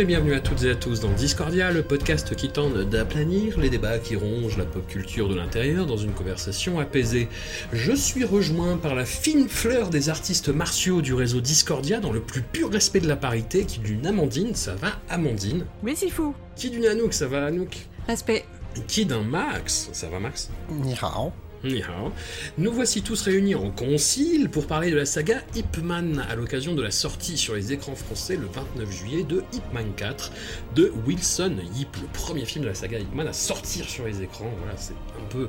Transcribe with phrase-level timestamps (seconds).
[0.00, 3.60] Bonjour et bienvenue à toutes et à tous dans Discordia, le podcast qui tente d'aplanir
[3.60, 7.28] les débats qui rongent la pop culture de l'intérieur dans une conversation apaisée.
[7.74, 12.20] Je suis rejoint par la fine fleur des artistes martiaux du réseau Discordia dans le
[12.20, 16.34] plus pur respect de la parité, qui d'une Amandine, ça va Amandine Oui, c'est fou.
[16.56, 17.76] Qui d'une Anouk, ça va Anouk
[18.08, 18.46] Respect.
[18.88, 21.30] Qui d'un Max, ça va Max Ni hao.
[21.62, 26.74] Nous voici tous réunis en concile pour parler de la saga Ip Man à l'occasion
[26.74, 30.32] de la sortie sur les écrans français le 29 juillet de Ip Man 4
[30.74, 34.22] de Wilson Yip, le premier film de la saga Ip Man à sortir sur les
[34.22, 34.50] écrans.
[34.58, 35.48] Voilà, c'est un peu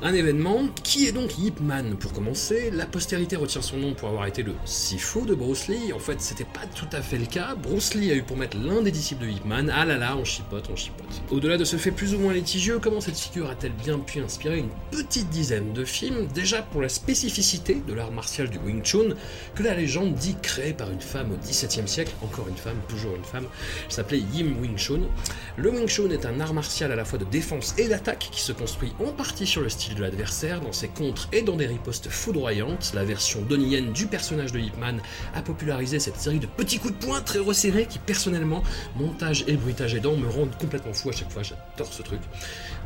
[0.00, 0.68] un événement.
[0.84, 4.44] Qui est donc Ip Man Pour commencer, la postérité retient son nom pour avoir été
[4.44, 5.92] le Sifu de Bruce Lee.
[5.92, 7.56] En fait, c'était pas tout à fait le cas.
[7.56, 9.72] Bruce Lee a eu pour mettre l'un des disciples de Ip Man.
[9.74, 11.06] Ah là là, on chipote, on chipote.
[11.32, 14.58] Au-delà de ce fait plus ou moins litigieux, comment cette figure a-t-elle bien pu inspirer
[14.58, 19.14] une petite dizaine de films, déjà pour la spécificité de l'art martial du Wing Chun,
[19.54, 23.16] que la légende dit créé par une femme au XVIIe siècle, encore une femme, toujours
[23.16, 23.46] une femme,
[23.88, 25.00] s'appelait Yim Wing Chun.
[25.56, 28.42] Le Wing Chun est un art martial à la fois de défense et d'attaque qui
[28.42, 31.66] se construit en partie sur le style de l'adversaire, dans ses contres et dans des
[31.66, 32.92] ripostes foudroyantes.
[32.94, 35.00] La version donienne du personnage de Ip Man
[35.34, 38.62] a popularisé cette série de petits coups de poing très resserrés qui, personnellement,
[38.96, 41.42] montage et bruitage aidant, me rendent complètement fou à chaque fois.
[41.42, 42.20] J'adore ce truc.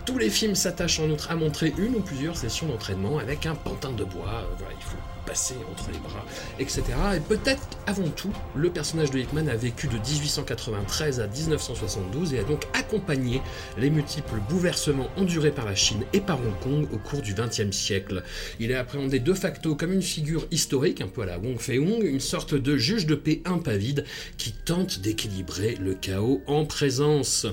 [0.04, 3.54] Tous les films s'attachent en outre à montrer une ou plusieurs sessions d'entraînement avec un
[3.54, 4.26] pantin de bois.
[4.28, 6.24] Euh, voilà, il faut passer entre les bras,
[6.58, 6.82] etc.
[7.16, 12.38] Et peut-être avant tout, le personnage de Hickman a vécu de 1893 à 1972 et
[12.38, 13.40] a donc accompagné
[13.78, 17.76] les multiples bouleversements endurés par la Chine et par Hong Kong au cours du XXe
[17.76, 18.22] siècle.
[18.60, 22.02] Il est appréhendé de facto comme une figure historique, un peu à la Wong Fei-hung,
[22.02, 24.04] une sorte de juge de paix impavide
[24.36, 27.46] qui tente d'équilibrer le chaos en présence.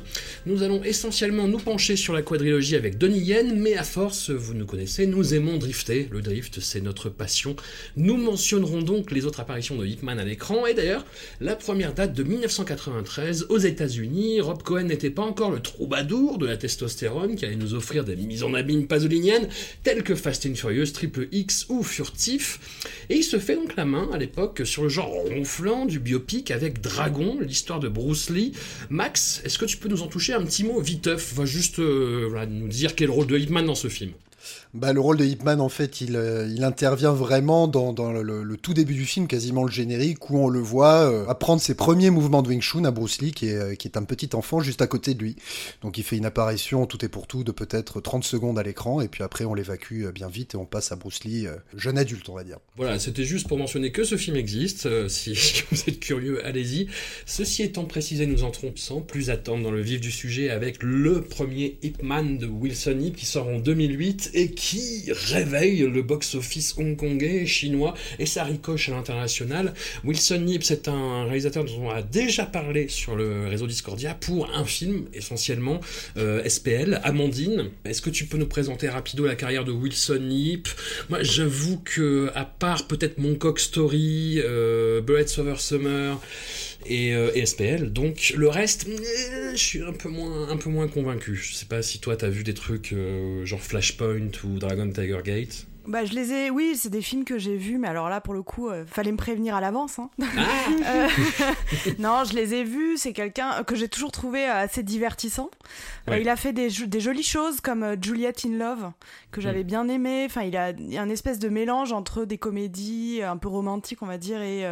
[0.45, 4.53] Nous allons essentiellement nous pencher sur la quadrilogie avec Donnie Yen, mais à force, vous
[4.53, 6.07] nous connaissez, nous aimons drifter.
[6.11, 7.55] Le drift, c'est notre passion
[7.95, 11.05] nous mentionnerons donc les autres apparitions de Hickman à l'écran, et d'ailleurs,
[11.41, 14.41] la première date de 1993 aux États-Unis.
[14.41, 18.15] Rob Cohen n'était pas encore le troubadour de la testostérone qui allait nous offrir des
[18.15, 19.47] mises en abîme pasoliniennes
[19.83, 22.59] telles que Fast and Furious, Triple X ou Furtif.
[23.09, 26.51] Et il se fait donc la main à l'époque sur le genre ronflant du biopic
[26.51, 28.53] avec Dragon, l'histoire de Bruce Lee.
[28.89, 31.33] Max, est-ce que tu peux nous en toucher un petit mot viteuf?
[31.33, 34.11] Va juste euh, nous dire quel rôle de Hickman dans ce film
[34.75, 38.57] bah, le rôle de Hipman, en fait, il, euh, il intervient vraiment dans, dans le,
[38.57, 42.11] tout début du film, quasiment le générique, où on le voit euh, apprendre ses premiers
[42.11, 44.59] mouvements de Wing Chun à Bruce Lee, qui est, euh, qui est un petit enfant
[44.59, 45.35] juste à côté de lui.
[45.81, 49.01] Donc il fait une apparition tout est pour tout de peut-être 30 secondes à l'écran,
[49.01, 52.29] et puis après on l'évacue bien vite et on passe à Bruce Lee, jeune adulte,
[52.29, 52.57] on va dire.
[52.77, 54.87] Voilà, c'était juste pour mentionner que ce film existe.
[55.09, 55.33] si
[55.71, 56.87] vous êtes curieux, allez-y.
[57.25, 61.21] Ceci étant précisé, nous entrons sans plus attendre dans le vif du sujet avec le
[61.21, 67.45] premier Hipman de Wilson Hip qui sort en 2008 et qui réveille le box-office hongkongais,
[67.45, 69.73] chinois, et ça ricoche à l'international.
[70.03, 74.51] Wilson Yip, c'est un réalisateur dont on a déjà parlé sur le réseau Discordia pour
[74.53, 75.79] un film essentiellement
[76.17, 77.69] euh, SPL, Amandine.
[77.85, 80.67] Est-ce que tu peux nous présenter rapido la carrière de Wilson Yip?
[81.07, 86.19] Moi, j'avoue que, à part peut-être Mon Cock Story, euh, Bullets Over Summer,
[86.85, 87.91] et, euh, SPL.
[87.91, 88.87] Donc le reste,
[89.51, 91.35] je suis un peu moins, un peu moins convaincu.
[91.35, 95.19] Je sais pas si toi t'as vu des trucs euh, genre Flashpoint ou Dragon Tiger
[95.23, 95.68] Gate.
[95.87, 98.33] Bah, je les ai, oui, c'est des films que j'ai vus, mais alors là, pour
[98.33, 99.97] le coup, euh, fallait me prévenir à l'avance.
[99.99, 100.09] Hein.
[100.21, 101.07] Ah
[101.99, 105.49] non, je les ai vus, c'est quelqu'un que j'ai toujours trouvé assez divertissant.
[106.07, 108.91] il a fait des, des, jolies choses comme Juliet in Love,
[109.31, 109.67] que j'avais mm.
[109.67, 110.23] bien aimé.
[110.25, 114.01] Enfin, il a, il a un espèce de mélange entre des comédies un peu romantiques,
[114.01, 114.65] on va dire, et,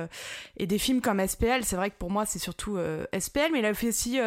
[0.58, 1.64] et des films comme SPL.
[1.64, 2.78] C'est vrai que pour moi, c'est surtout
[3.18, 4.20] SPL, mais il a fait aussi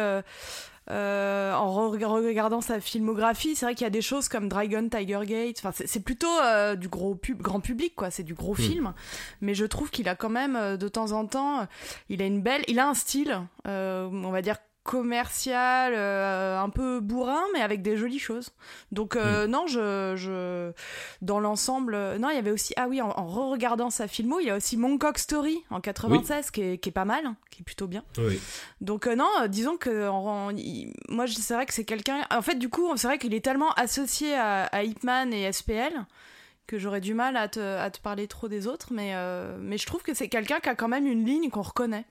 [0.89, 5.21] euh, en regardant sa filmographie, c'est vrai qu'il y a des choses comme Dragon, Tiger
[5.25, 5.61] Gate.
[5.63, 8.09] Enfin, c'est plutôt euh, du gros pub, grand public, quoi.
[8.09, 8.57] C'est du gros hmm.
[8.57, 8.93] film.
[9.41, 11.67] Mais je trouve qu'il a quand même, euh, de temps en temps,
[12.09, 16.99] il a une belle, il a un style, on va dire commercial, euh, un peu
[16.99, 18.49] bourrin, mais avec des jolies choses.
[18.91, 19.49] Donc euh, mm.
[19.49, 20.71] non, je, je
[21.21, 24.49] dans l'ensemble, non, il y avait aussi, ah oui, en, re-regardant sa filmo, il y
[24.49, 27.87] a aussi Moncock Story en 96 qui, est, qui, est, pas mal, qui est plutôt
[27.87, 28.03] bien.
[28.17, 28.39] Oui.
[28.81, 30.51] Donc euh, non, disons que en,
[31.09, 32.21] moi, c'est vrai que c'est quelqu'un.
[32.31, 35.93] En fait, du coup, c'est vrai qu'il est tellement associé à, à Hitman et SPL
[36.65, 39.13] que j'aurais du mal à te, à te, parler trop des autres, mais,
[39.59, 42.05] mais je trouve que c'est quelqu'un qui a quand même une ligne qu'on reconnaît.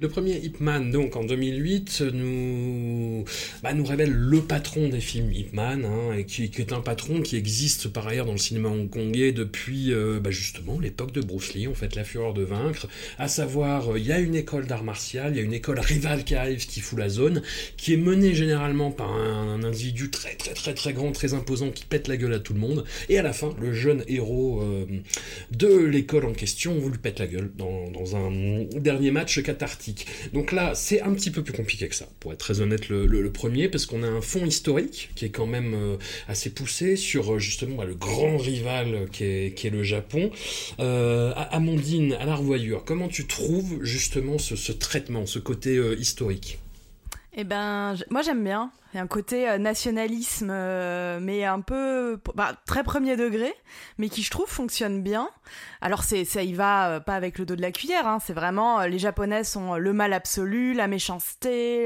[0.00, 3.24] Le premier Ip Man, donc en 2008, nous,
[3.64, 7.20] bah, nous révèle le patron des films Ip Man, hein, et qui, est un patron
[7.20, 11.52] qui existe par ailleurs dans le cinéma hongkongais depuis euh, bah, justement l'époque de Bruce
[11.54, 12.86] Lee, en fait, La Fureur de Vaincre.
[13.18, 15.80] À savoir, euh, il y a une école d'art martial, il y a une école
[15.80, 17.42] rivale qui arrive, qui fout la zone,
[17.76, 21.84] qui est menée généralement par un, individu très très très très grand, très imposant, qui
[21.84, 22.84] pète la gueule à tout le monde.
[23.08, 24.86] Et à la fin, le jeune héros euh,
[25.50, 29.87] de l'école en question vous lui pète la gueule dans, dans un dernier match cathartique
[30.32, 33.30] Donc là, c'est un petit peu plus compliqué que ça, pour être très honnête, le,
[33.30, 35.96] premier, parce qu'on a un fond historique qui est quand même euh,
[36.28, 40.30] assez poussé sur justement bah, le grand rival qui est, le Japon.
[40.78, 46.58] Amandine, à la revoyure, comment tu trouves justement ce traitement, ce côté historique?
[47.40, 48.72] Eh ben, moi j'aime bien.
[48.92, 53.54] Il y a un côté euh, nationalisme, euh, mais un peu bah, très premier degré,
[53.96, 55.30] mais qui je trouve fonctionne bien.
[55.80, 58.08] Alors c'est ça y va euh, pas avec le dos de la cuillère.
[58.08, 58.18] Hein.
[58.20, 61.84] c'est vraiment les Japonais sont le mal absolu, la méchanceté.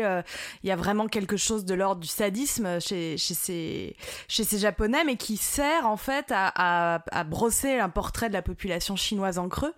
[0.62, 3.96] Il y a vraiment quelque chose de l'ordre du sadisme chez, chez ces
[4.28, 8.34] chez ces Japonais, mais qui sert en fait à, à, à brosser un portrait de
[8.34, 9.74] la population chinoise en creux.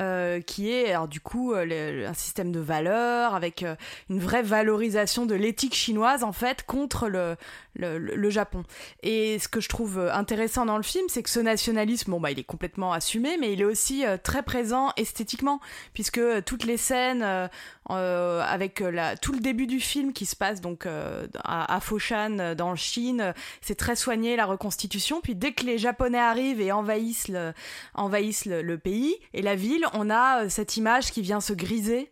[0.00, 3.76] Euh, qui est alors du coup euh, un système de valeurs avec euh,
[4.10, 7.36] une vraie valorisation de l'éthique chinoise en fait contre le,
[7.76, 8.64] le, Japon.
[9.04, 12.32] Et ce que je trouve intéressant dans le film, c'est que ce nationalisme, bon bah
[12.32, 15.60] il est complètement assumé, mais il est aussi très présent esthétiquement,
[15.92, 17.48] puisque toutes les scènes
[17.88, 22.74] avec la, tout le début du film qui se passe donc à, à Foshan dans
[22.74, 25.20] Chine, c'est très soigné la reconstitution.
[25.20, 27.52] Puis dès que les Japonais arrivent et envahissent le,
[27.94, 32.10] envahissent le pays et la ville, on a euh, cette image qui vient se griser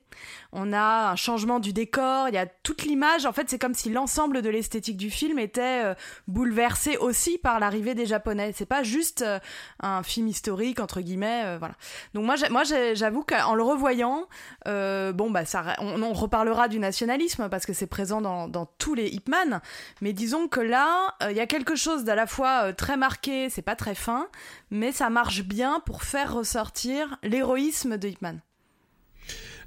[0.53, 3.25] on a un changement du décor, il y a toute l'image.
[3.25, 5.95] En fait, c'est comme si l'ensemble de l'esthétique du film était euh,
[6.29, 8.53] bouleversé aussi par l'arrivée des Japonais.
[8.55, 9.39] C'est pas juste euh,
[9.81, 11.75] un film historique entre guillemets, euh, voilà.
[12.13, 14.27] Donc moi, moi, j'avoue qu'en le revoyant,
[14.67, 19.09] bon bah ça, on, reparlera du nationalisme parce que c'est présent dans, dans, tous les
[19.09, 19.61] Hipman.
[20.03, 23.63] Mais disons que là, il y a quelque chose d'à la fois très marqué, c'est
[23.63, 24.29] pas très fin,
[24.71, 28.41] mais ça marche bien pour faire ressortir l'héroïsme de Hipman.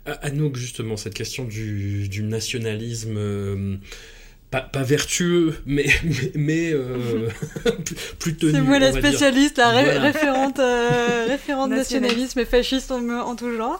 [0.06, 3.80] Anouk, justement, cette question du, du nationalisme.
[4.56, 5.86] Euh, pas, vertueux, mais,
[6.36, 7.30] mais, euh,
[8.20, 8.52] plus tenu.
[8.52, 13.80] C'est moi la spécialiste, la référente, euh, référente nationalisme et fasciste en, en tout genre.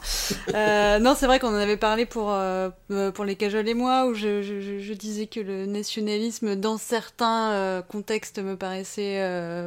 [0.54, 2.70] Euh, non, c'est vrai qu'on en avait parlé pour, euh,
[3.14, 7.84] pour les cajoles et moi, où je, je, je, disais que le nationalisme, dans certains
[7.90, 9.22] contextes, me paraissait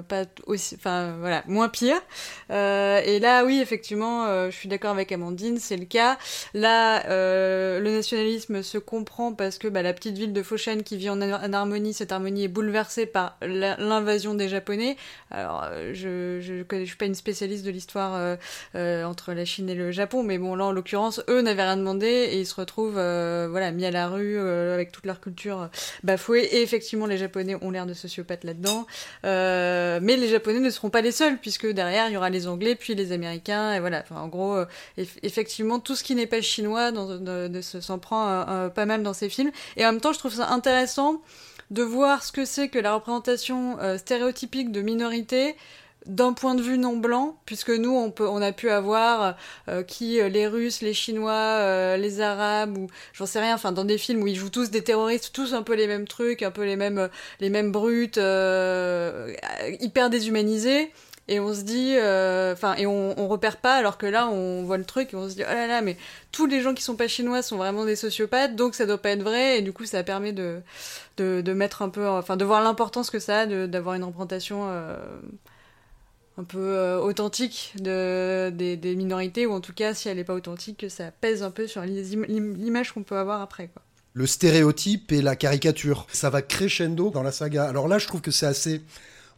[0.08, 2.00] pas aussi, enfin voilà, moins pire.
[2.50, 6.18] et là, oui, effectivement, je suis d'accord avec Amandine, c'est le cas.
[6.54, 11.08] Là, le nationalisme se comprend parce que bah, la petite ville de Foshan qui vit
[11.08, 14.96] en, harmonie, cette harmonie est bouleversée par l'invasion des Japonais.
[15.30, 18.36] Alors, euh, je, je, je, suis pas une spécialiste de l'histoire euh,
[18.74, 21.76] euh, entre la Chine et le Japon, mais bon, là, en l'occurrence, eux n'avaient rien
[21.76, 25.70] demandé et ils se retrouvent, voilà, mis à la rue avec toute leur culture
[26.02, 26.44] bafouée.
[26.52, 28.86] Et effectivement, les Japonais ont l'air de sociopathes là-dedans.
[29.22, 32.74] mais les Japonais ne seront pas les seuls, puisque derrière, il y aura les Anglais,
[32.74, 34.04] puis les Américains, et voilà.
[34.10, 34.58] En gros,
[35.22, 36.92] effectivement, tout ce qui n'est pas chinois
[37.62, 39.52] s'en prend pas mal dans ces films.
[39.76, 40.77] Et en même temps, je trouve ça intéressant
[41.70, 45.54] de voir ce que c'est que la représentation euh, stéréotypique de minorité
[46.06, 49.36] d'un point de vue non blanc, puisque nous, on a pu avoir
[49.68, 53.84] euh, qui euh, les Russes, les Chinois, les Arabes, ou j'en sais rien, enfin dans
[53.84, 56.50] des films où ils jouent tous des terroristes, tous un peu les mêmes trucs, un
[56.50, 58.16] peu les mêmes, les mêmes brutes,
[59.80, 60.92] hyper déshumanisés
[61.28, 64.78] et on se dit euh, enfin et on, repère pas alors que là on voit
[64.78, 65.98] le truc et on se dit oh là là mais
[66.32, 69.10] tous les gens qui sont pas chinois sont vraiment des sociopathes donc ça doit pas
[69.10, 69.58] être vrai.
[69.58, 70.60] Et du coup ça permet de
[71.18, 74.96] de, mettre un peu enfin de voir l'importance que ça a d'avoir une représentation euh,
[76.38, 80.24] un peu euh, authentique de, des, des, minorités ou en tout cas si elle est
[80.24, 83.82] pas authentique que ça pèse un peu sur l'image qu'on peut avoir après quoi.
[84.14, 87.64] Le stéréotype et la caricature ça va crescendo dans la saga.
[87.64, 88.80] Alors là je trouve que c'est assez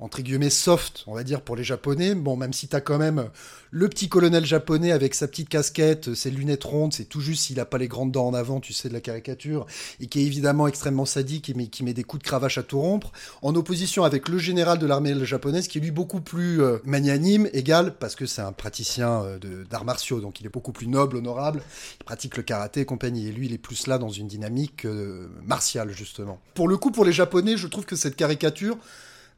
[0.01, 2.15] entre guillemets soft, on va dire, pour les Japonais.
[2.15, 3.31] Bon, même si t'as quand même
[3.71, 7.61] le petit colonel japonais avec sa petite casquette, ses lunettes rondes, c'est tout juste s'il
[7.61, 9.67] a pas les grandes dents en avant, tu sais, de la caricature,
[10.01, 12.81] et qui est évidemment extrêmement sadique et qui met des coups de cravache à tout
[12.81, 16.79] rompre, en opposition avec le général de l'armée japonaise, qui est lui beaucoup plus euh,
[16.85, 20.89] magnanime, égal, parce que c'est un praticien euh, d'arts martiaux, donc il est beaucoup plus
[20.89, 21.63] noble, honorable,
[22.01, 24.85] il pratique le karaté et compagnie, et lui, il est plus là dans une dynamique
[24.85, 26.41] euh, martiale, justement.
[26.55, 28.79] Pour le coup, pour les Japonais, je trouve que cette caricature,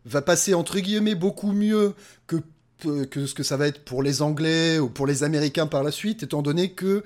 [0.04, 1.94] va passer entre guillemets beaucoup mieux
[2.26, 2.37] que,
[3.04, 5.92] que ce que ça va être pour les Anglais ou pour les Américains par la
[5.92, 7.04] suite, étant donné que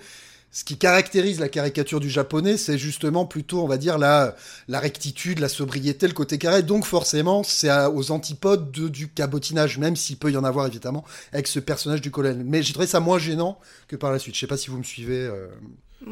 [0.57, 4.35] ce qui caractérise la caricature du japonais, c'est justement plutôt, on va dire, la,
[4.69, 6.63] la rectitude, la sobriété, le côté carré.
[6.63, 11.47] Donc forcément, c'est aux antipodes du cabotinage, même s'il peut y en avoir évidemment avec
[11.47, 12.43] ce personnage du colonel.
[12.43, 14.35] Mais j'ai trouvé ça moins gênant que par la suite.
[14.35, 15.27] Je sais pas si vous me suivez.
[15.27, 15.49] Euh.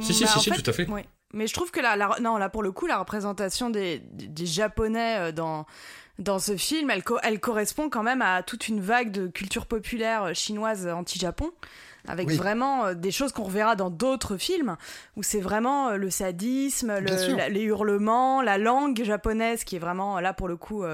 [0.00, 0.86] Si, si, bah, si, tout à fait.
[1.32, 5.16] Mais je trouve que là, non, là, pour le coup, la représentation des, des Japonais
[5.18, 5.64] euh, dans
[6.18, 10.34] dans ce film, elle, correspond quand même à toute une vague de culture populaire euh,
[10.34, 11.52] chinoise anti-Japon.
[12.06, 14.76] Avec vraiment des choses qu'on reverra dans d'autres films,
[15.16, 16.94] où c'est vraiment le sadisme,
[17.50, 20.84] les hurlements, la langue japonaise qui est vraiment là pour le coup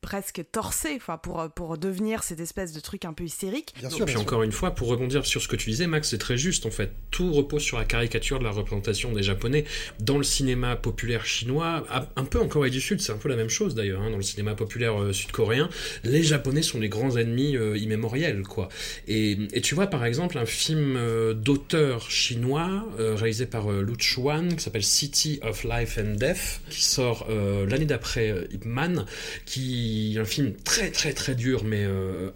[0.00, 3.74] presque torsée, enfin pour pour devenir cette espèce de truc un peu hystérique.
[3.78, 4.06] Bien sûr.
[4.06, 6.66] Puis encore une fois, pour rebondir sur ce que tu disais, Max, c'est très juste
[6.66, 6.92] en fait.
[7.10, 9.64] Tout repose sur la caricature de la représentation des Japonais
[10.00, 11.84] dans le cinéma populaire chinois,
[12.16, 14.00] un peu en Corée du Sud, c'est un peu la même chose d'ailleurs.
[14.00, 15.68] Hein, dans le cinéma populaire euh, sud-coréen,
[16.02, 18.68] les Japonais sont les grands ennemis euh, immémoriels, quoi.
[19.06, 24.62] Et, tu vois, par exemple, un film euh, d'auteur chinois réalisé par Lu Chuan qui
[24.62, 27.28] s'appelle City of Life and Death, qui sort
[27.68, 29.04] l'année d'après Ip Man,
[29.44, 31.86] qui est un film très très très dur mais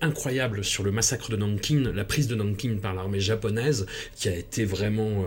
[0.00, 4.36] incroyable sur le massacre de Nanking, la prise de Nanking par l'armée japonaise, qui a
[4.36, 5.24] été vraiment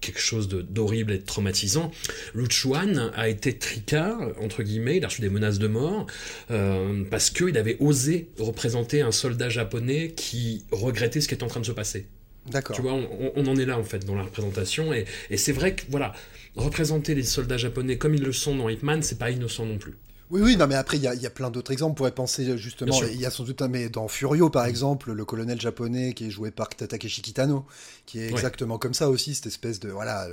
[0.00, 1.90] quelque chose d'horrible et de traumatisant.
[2.34, 6.06] Lu Chuan a été tricard, entre guillemets, il a reçu des menaces de mort,
[6.50, 11.48] euh, parce qu'il avait osé représenter un soldat japonais qui regrettait ce qui était en
[11.48, 12.06] train de se passer.
[12.46, 12.74] D'accord.
[12.74, 15.74] Tu vois, on, en est là en fait dans la représentation, et, et c'est vrai
[15.74, 16.12] que voilà,
[16.56, 19.96] représenter les soldats japonais comme ils le sont dans Hitman, c'est pas innocent non plus.
[20.30, 21.90] Oui, oui, non, mais après, il y a, y a, plein d'autres exemples.
[21.90, 25.12] On pourrait penser justement, il y a sans doute un, mais dans Furio, par exemple,
[25.12, 27.66] le colonel japonais qui est joué par Takeshi Kitano,
[28.06, 30.28] qui est exactement comme ça aussi, cette espèce de, voilà,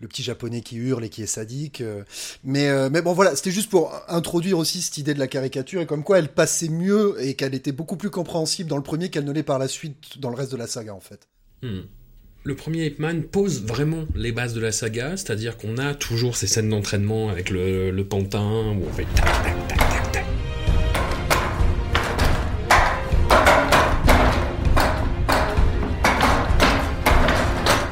[0.00, 1.82] le, petit japonais qui hurle et qui est sadique.
[1.82, 2.04] Euh.
[2.42, 5.82] Mais, euh, mais bon, voilà, c'était juste pour introduire aussi cette idée de la caricature
[5.82, 9.10] et comme quoi elle passait mieux et qu'elle était beaucoup plus compréhensible dans le premier
[9.10, 11.28] qu'elle ne l'est par la suite dans le reste de la saga, en fait.
[11.64, 11.80] Mm
[12.46, 16.46] le premier Hitman pose vraiment les bases de la saga, c'est-à-dire qu'on a toujours ces
[16.46, 19.24] scènes d'entraînement avec le, pantin, où on fait tac
[19.68, 19.80] tac.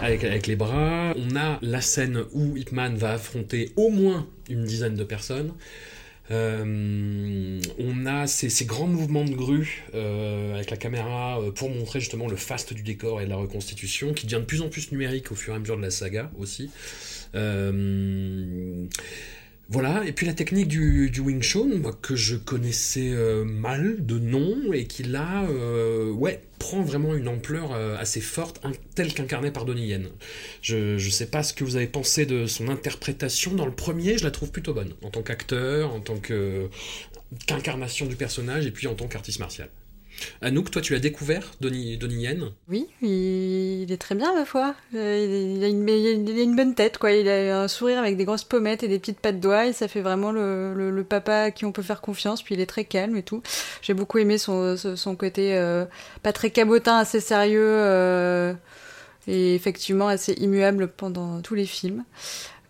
[0.03, 1.15] Avec, avec, les bras.
[1.17, 5.55] On a la scène où Hitman va affronter au moins une dizaine de personnes.
[6.33, 12.01] Euh, on a ces, grands mouvements de grue euh, avec la caméra euh, pour montrer
[12.01, 14.93] justement le faste du décor et de la reconstitution qui devient de plus en plus
[14.93, 16.71] numérique au fur et à mesure de la saga aussi.
[19.73, 24.71] Voilà, et puis la technique du, Wing Chun, que je connaissais euh, mal de nom,
[24.75, 28.61] et qui là, euh, ouais, prend vraiment une ampleur euh, assez forte,
[28.95, 30.11] telle qu'incarnée par Donnie Yen.
[30.61, 34.19] Je ne sais pas ce que vous avez pensé de son interprétation dans le premier,
[34.19, 38.89] je la trouve plutôt bonne, en tant qu'acteur, en tant qu'incarnation du personnage, et puis
[38.89, 39.71] en tant qu'artiste martial.
[40.41, 42.51] Anouk, toi, tu l'as découvert, Donnie, Yen?
[42.69, 44.75] Oui, il, est très bien, ma foi.
[44.95, 47.13] Euh, il a, une, bonne tête, quoi.
[47.13, 49.89] Il a un sourire avec des grosses pommettes et des petites pattes doigts, et ça
[49.89, 53.17] fait vraiment le, papa à qui on peut faire confiance, puis il est très calme
[53.17, 53.43] et tout.
[53.83, 54.77] J'ai beaucoup aimé son,
[55.19, 55.85] côté euh,
[56.23, 58.55] pas très cabotin, assez sérieux, euh,
[59.27, 62.05] et effectivement assez immuable pendant tous les films.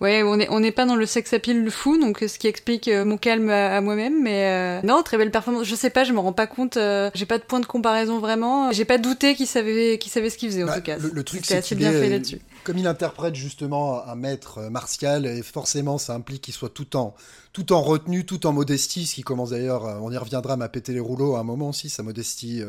[0.02, 3.04] Ouais, on n'est on pas dans le sex appeal fou, donc ce qui explique euh,
[3.04, 4.21] mon calme à, moi-même.
[4.21, 5.64] Mais euh, non, très belle performance.
[5.64, 6.76] Je sais pas, je me rends pas compte.
[6.76, 8.73] Euh, j'ai pas de point de comparaison vraiment.
[8.73, 10.97] J'ai pas douté qu'il savait, qu'il savait ce qu'il faisait en bah, tout cas.
[10.99, 12.40] Le, truc, c'est assez bien fait là-dessus.
[12.64, 17.14] Comme il interprète justement un maître martial, et forcément, ça implique qu'il soit tout en
[17.52, 20.94] tout en retenue, tout en modestie, ce qui commence d'ailleurs, on y reviendra, à péter
[20.94, 22.62] les rouleaux à un moment aussi, sa modestie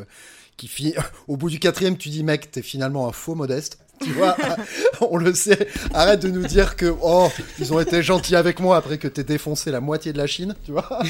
[0.58, 0.96] qui
[1.28, 3.80] au bout du quatrième, tu dis mec, t'es finalement un faux modeste.
[4.04, 4.36] Tu vois,
[5.02, 5.68] on le sait.
[5.94, 7.30] Arrête de nous dire que oh,
[7.60, 10.56] ils ont été gentils avec moi après que t'aies défoncé la moitié de la Chine,
[10.66, 10.90] tu vois.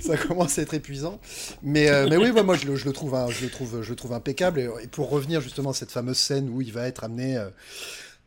[0.00, 1.18] ça commence à être épuisant.
[1.62, 4.60] Mais, euh, mais oui, moi, trouve, je le trouve, je le trouve impeccable.
[4.60, 7.38] Et, pour revenir justement à cette fameuse scène où il va être amené.
[7.38, 7.48] Euh,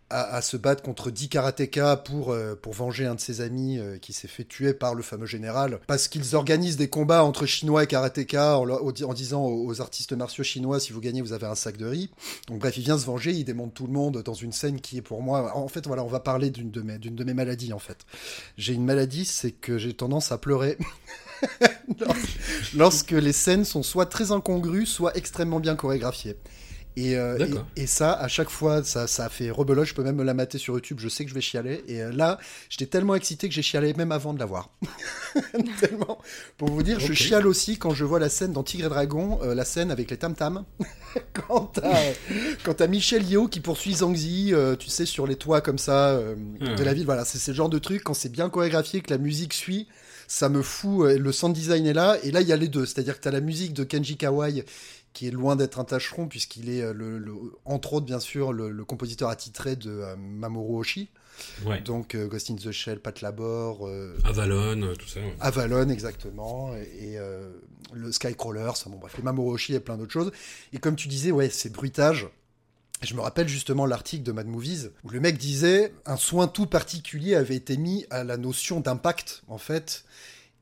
[0.09, 3.97] à, se battre contre 10 karatékas pour, euh, pour venger un de ses amis euh,
[3.97, 5.79] qui s'est fait tuer par le fameux général.
[5.87, 10.79] Parce qu'ils organisent des combats entre Chinois et karatékas en, disant aux, artistes martiaux chinois
[10.79, 12.09] si vous gagnez, vous avez un sac de riz.
[12.47, 14.97] Donc bref, il vient se venger, il démonte tout le monde dans une scène qui
[14.97, 15.55] est pour moi.
[15.55, 18.05] En fait, voilà, on va parler d'une de mes, de mes maladies en fait.
[18.57, 20.77] J'ai une maladie, c'est que j'ai tendance à pleurer.
[22.75, 26.35] lorsque les scènes sont soit très incongrues, soit extrêmement bien chorégraphiées.
[26.99, 27.37] Euh,
[27.75, 29.85] et, et, ça, à chaque fois, ça, ça a fait rebelote.
[29.85, 30.97] Je peux même me la mater sur YouTube.
[30.99, 31.83] Je sais que je vais chialer.
[31.87, 32.39] Et euh, là,
[32.69, 34.69] j'étais tellement excité que j'ai chialé même avant de la voir.
[35.79, 36.19] tellement.
[36.57, 39.39] Pour vous dire, je chiale aussi quand je vois la scène dans Tigre et Dragon,
[39.43, 40.65] euh, la scène avec les tam tam.
[41.33, 41.73] quand
[42.75, 46.93] t'as Michel Yeo qui poursuit Zangzi, tu sais, sur les toits comme ça de la
[46.93, 47.05] ville.
[47.05, 49.87] Voilà, c'est ce genre de truc quand c'est bien chorégraphié, que la musique suit
[50.31, 51.09] ça me fout.
[51.09, 52.85] Le sound design est là, et là il y a les deux.
[52.85, 54.63] C'est-à-dire que tu as la musique de Kenji Kawai
[55.13, 57.35] qui est loin d'être un tâcheron, puisqu'il est, euh, le,
[57.65, 61.09] entre autres, bien sûr, le, compositeur attitré de euh, Mamoru Oshii.
[61.85, 63.89] Donc euh, Ghost in the Shell, Pat Labor,
[64.25, 65.21] Avalon, tout ça.
[65.39, 67.17] Avalon, exactement, et,
[67.93, 70.31] le Skycrawler, ça, bon bref, les Mamoru Oshii et plein d'autres choses.
[70.73, 72.27] Et comme tu disais, ouais, ces bruitages.
[73.01, 76.65] Je me rappelle justement l'article de Mad Movies où le mec disait un soin tout
[76.65, 80.03] particulier avait été mis à la notion d'impact en fait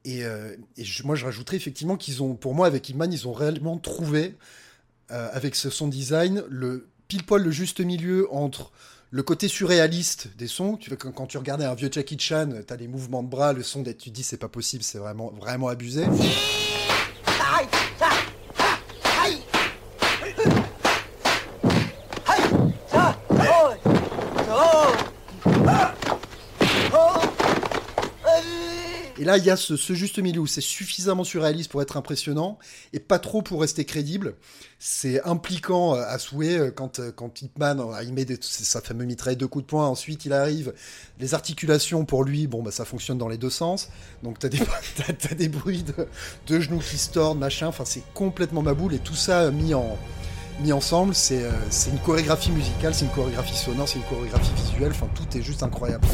[0.08, 0.56] et, euh,
[1.04, 4.36] moi, je rajouterais effectivement qu'ils ont, pour moi, avec Iman, ils ont réellement trouvé
[5.10, 8.74] avec ce son design, le pile poil le juste milieu entre
[9.12, 10.76] le côté surréaliste des sons.
[10.78, 13.54] Tu vois, quand, tu regardais un vieux Jackie Chan, tu as des mouvements de bras,
[13.54, 16.04] le son, tu te dis c'est pas possible, c'est vraiment, vraiment abusé.
[29.28, 32.58] Là, il y a ce, juste milieu où c'est suffisamment surréaliste pour être impressionnant
[32.94, 34.36] et pas trop pour rester crédible.
[34.80, 39.36] C'est impliquant euh, à souhait euh, quand, euh, quand Hitman, il met sa fameuse mitraille
[39.36, 40.74] de coups de poing, ensuite il arrive.
[41.20, 43.90] Les articulations pour lui, bon, bah, ça fonctionne dans les deux sens.
[44.24, 44.60] Donc t'as des,
[45.30, 45.84] as, des bruits
[46.48, 47.68] de, genoux qui se tordent, machin.
[47.68, 49.98] Enfin, c'est complètement maboule et tout ça mis en,
[50.62, 51.44] mis ensemble, c'est
[51.92, 55.64] une chorégraphie musicale, c'est une chorégraphie sonore, c'est une chorégraphie visuelle, enfin tout est juste
[55.64, 56.08] incroyable.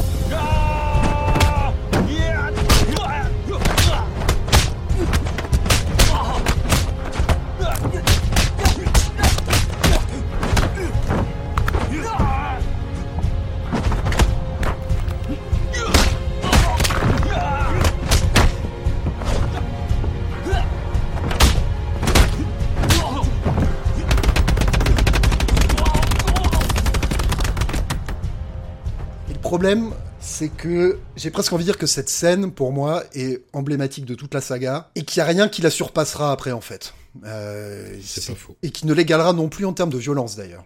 [29.54, 34.04] Problème, c'est que j'ai presque envie de dire que cette scène, pour moi, est emblématique
[34.04, 36.92] de toute la saga et qu'il n'y a rien qui la surpassera après, en fait.
[37.24, 38.56] Euh, c'est pas faux.
[38.64, 40.64] Et qui ne l'égalera non plus en termes de violence, d'ailleurs.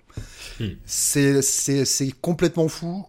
[0.59, 0.69] Hmm.
[0.87, 1.43] C'est
[2.23, 3.05] complètement fou,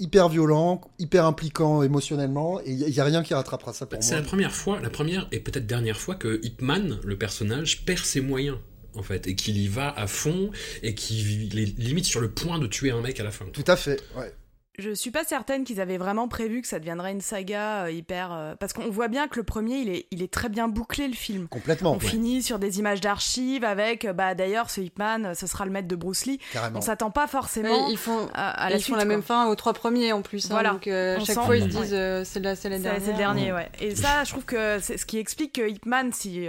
[0.00, 4.02] hyper violent, hyper impliquant émotionnellement, et il n'y a, rien qui rattrapera ça pour moi.
[4.02, 8.00] C'est la première fois, la première et peut-être dernière fois que Hitman, le personnage, perd
[8.00, 8.58] ses moyens
[8.96, 10.50] en fait, et qu'il y va à fond,
[10.82, 13.44] et qu'il est limite sur le point de tuer un mec à la fin.
[13.52, 14.32] Tout à fait, ouais
[14.78, 18.32] je suis pas certaine qu'ils avaient vraiment prévu que ça deviendrait une saga euh, hyper
[18.32, 21.06] euh, parce qu'on voit bien que le premier il est il est très bien bouclé
[21.06, 21.46] le film.
[21.48, 21.92] Complètement.
[21.92, 25.70] On finit sur des images d'archives avec euh, bah d'ailleurs ce Hitman ce sera le
[25.70, 26.40] maître de Bruce Lee.
[26.52, 26.78] Carrément.
[26.78, 29.74] On s'attend pas forcément ils font à, la ils font la même fin aux trois
[29.74, 30.46] premiers en plus.
[30.46, 30.70] Hein, voilà.
[30.70, 30.88] donc
[31.24, 33.02] chaque fois ils disent c'est la c'est la dernière.
[33.02, 33.70] C'est le dernier ouais.
[33.80, 36.48] Et ça je trouve que c'est ce qui explique que Hitman si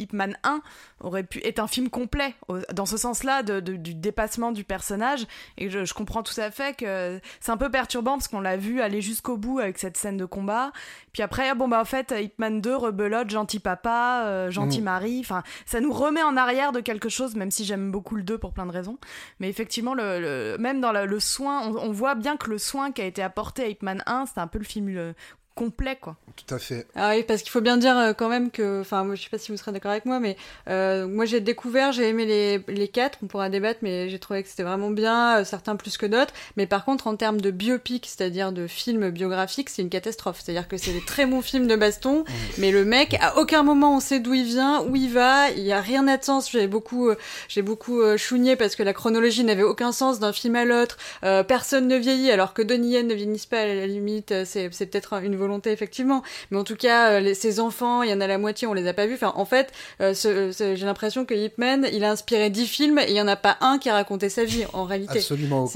[0.00, 0.60] Hitman 1
[1.00, 2.34] aurait pu être un film complet
[2.72, 6.76] dans ce sens-là de, du dépassement du personnage et je, je comprends tout à fait
[6.76, 10.16] que c'est un peu perturbant parce qu'on l'a vu aller jusqu'au bout avec cette scène
[10.16, 10.72] de combat.
[11.12, 14.84] Puis après, bon bah en fait, Hitman 2, rebelote, gentil papa, euh, gentil mm.
[14.84, 15.20] mari.
[15.20, 18.38] Enfin, ça nous remet en arrière de quelque chose, même si j'aime beaucoup le 2
[18.38, 18.96] pour plein de raisons.
[19.40, 23.04] Mais effectivement, le, même dans le, soin, on, voit bien que le soin qui a
[23.04, 25.12] été apporté à Hitman 1, c'était un peu le film
[25.60, 26.16] complet, quoi.
[26.36, 26.86] Tout à fait.
[26.94, 29.28] Ah oui, parce qu'il faut bien dire euh, quand même que, enfin, moi, je sais
[29.28, 32.64] pas si vous serez d'accord avec moi, mais euh, moi j'ai découvert, j'ai aimé les,
[32.66, 35.98] les quatre, on pourra débattre, mais j'ai trouvé que c'était vraiment bien, euh, certains plus
[35.98, 36.32] que d'autres.
[36.56, 40.40] Mais par contre, en termes de biopic, c'est-à-dire de film biographique, c'est une catastrophe.
[40.42, 42.24] C'est-à-dire que c'est des très bons films de baston,
[42.58, 45.64] mais le mec, à aucun moment on sait d'où il vient, où il va, il
[45.64, 46.50] y a rien de sens.
[46.50, 47.10] J'ai beaucoup,
[47.48, 50.96] j'ai beaucoup chougné parce que la chronologie n'avait aucun sens d'un film à l'autre.
[51.20, 55.12] personne ne vieillit, alors que Donnie Yen ne vieillisse pas à la limite, c'est peut-être
[55.22, 58.26] une volonté effectivement mais en tout cas, euh, les, ses enfants, il y en a
[58.26, 59.14] la moitié, on les a pas vus.
[59.14, 63.16] Enfin, en fait, euh, j'ai l'impression que Hipman, il a inspiré dix films et il
[63.16, 65.18] y en a pas un qui a raconté sa vie en réalité.
[65.18, 65.70] Absolument aucun.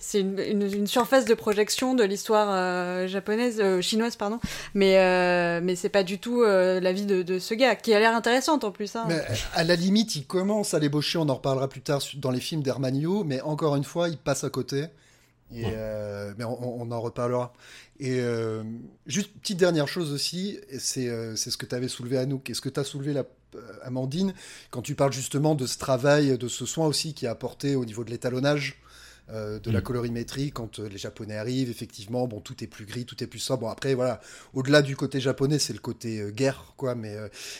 [0.00, 4.40] C'est une, une, surface de projection de l'histoire euh, japonaise, chinoise, pardon.
[4.74, 4.90] Mais
[5.60, 8.64] mais c'est pas du tout la vie de, de, ce gars qui a l'air intéressante
[8.64, 8.96] en plus.
[8.96, 9.04] Hein.
[9.08, 9.20] Mais
[9.54, 11.18] à la limite, il commence à l'ébaucher.
[11.18, 14.44] On en reparlera plus tard dans les films d'Hermanio, mais encore une fois, il passe
[14.44, 14.86] à côté.
[15.52, 15.64] Et
[16.38, 17.52] mais on, on, en reparlera.
[18.00, 18.62] Et euh,
[19.06, 22.38] juste petite dernière chose aussi, c'est euh, ce que tu avais soulevé à nous.
[22.38, 23.24] Qu'est-ce que tu as soulevé la
[23.56, 24.32] euh, Amandine
[24.70, 27.84] quand tu parles justement de ce travail, de ce soin aussi qui est apporté au
[27.84, 28.79] niveau de l'étalonnage
[29.32, 29.82] de la mm.
[29.82, 33.62] colorimétrie quand les japonais arrivent effectivement bon tout est plus gris tout est plus sobre
[33.62, 34.20] bon après voilà
[34.54, 37.16] au-delà du côté japonais c'est le côté guerre quoi mais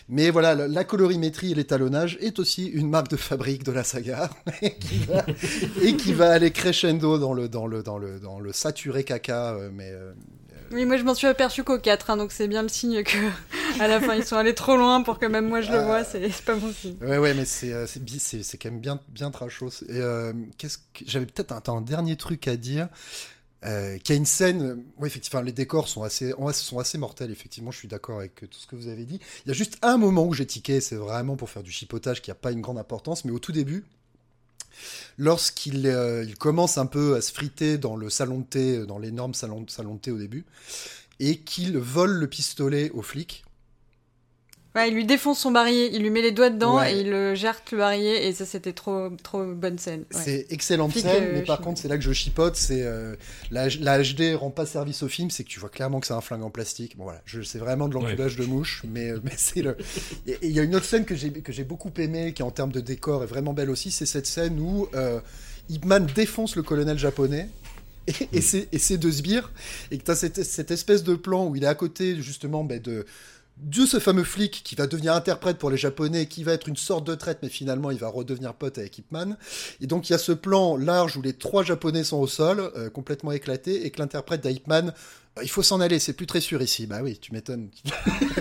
[0.09, 4.31] mais voilà la, colorimétrie et l'étalonnage est aussi une marque de fabrique de la saga
[4.63, 5.25] et, qui va,
[5.83, 9.57] et qui va aller crescendo dans le dans le dans le dans le saturé caca
[9.73, 9.93] mais
[10.73, 13.17] oui, moi je m'en suis aperçu qu'au 4, hein, donc c'est bien le signe que
[13.81, 16.05] à la fin ils sont allés trop loin pour que même moi je le vois,
[16.05, 16.97] c'est pas bon signe.
[17.01, 19.83] Ouais, ouais, mais c'est euh, c'est quand même bien bien trashos.
[19.89, 22.89] Et euh, qu'est-ce que j'avais peut-être un, un, dernier truc à dire.
[23.63, 27.31] Euh, qu'il y a une scène, oui, effectivement, les décors sont assez, sont assez mortels,
[27.31, 29.21] effectivement, je suis d'accord avec tout ce que vous avez dit.
[29.45, 32.23] Il y a juste un moment où j'ai tiqué, c'est vraiment pour faire du chipotage
[32.23, 33.85] qui n'a pas une grande importance, mais au tout début,
[35.19, 39.35] lorsqu'il euh, commence un peu à se friter dans le salon de thé, dans l'énorme
[39.35, 40.45] salon, salon de thé au début,
[41.19, 43.45] et qu'il vole le pistolet aux flics.
[44.77, 47.35] Ouais, il lui défonce son barillet, il lui met les doigts dedans et il le
[47.35, 50.05] jette le barillet et ça c'était trop trop bonne scène.
[50.11, 53.17] C'est excellente scène, mais par contre c'est là que je chipote, c'est euh,
[53.51, 56.15] la, la, HD rend pas service au film, c'est que tu vois clairement que c'est
[56.15, 56.97] un flingue en plastique.
[56.97, 59.77] Bon voilà, c'est vraiment de l'enculage de mouche, mais, euh, mais c'est le.
[60.29, 62.53] Et il y a une autre scène que j'ai que j'ai beaucoup aimé, qui en
[62.53, 65.21] termes de décor est vraiment belle aussi, c'est cette scène où euh,
[65.69, 67.49] Ipman défonce le colonel japonais
[68.07, 68.39] et,
[68.73, 69.51] et c'est deux sbires,
[69.91, 72.65] et que tu as cette, cette, espèce de plan où il est à côté justement
[72.65, 73.05] ben, de,
[73.63, 76.77] de ce fameux flic qui va devenir interprète pour les Japonais, qui va être une
[76.77, 79.37] sorte de traite, mais finalement il va redevenir pote avec Ipman.
[79.81, 82.71] Et donc il y a ce plan large où les trois Japonais sont au sol,
[82.77, 84.93] euh, complètement éclatés, et que l'interprète d'Ipman
[85.43, 86.87] il faut s'en aller, c'est plus très sûr ici.
[86.87, 87.71] Bah oui, tu m'étonnes.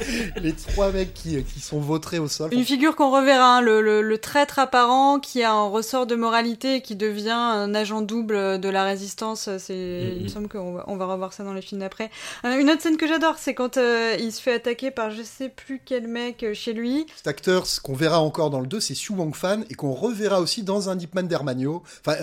[0.36, 2.52] les trois mecs qui, qui, sont vautrés au sol.
[2.52, 6.14] Une figure qu'on reverra, hein, le, le, le, traître apparent qui a un ressort de
[6.14, 9.48] moralité et qui devient un agent double de la résistance.
[9.58, 10.16] C'est, mm-hmm.
[10.16, 12.10] Il me semble qu'on va, on va revoir ça dans les films d'après.
[12.44, 15.22] Euh, une autre scène que j'adore, c'est quand euh, il se fait attaquer par je
[15.22, 17.06] sais plus quel mec euh, chez lui.
[17.16, 19.92] Cet acteur, ce qu'on verra encore dans le 2, c'est Xu Wang Fan et qu'on
[19.92, 21.82] reverra aussi dans un Deepman d'Hermanio.
[22.04, 22.16] Enfin,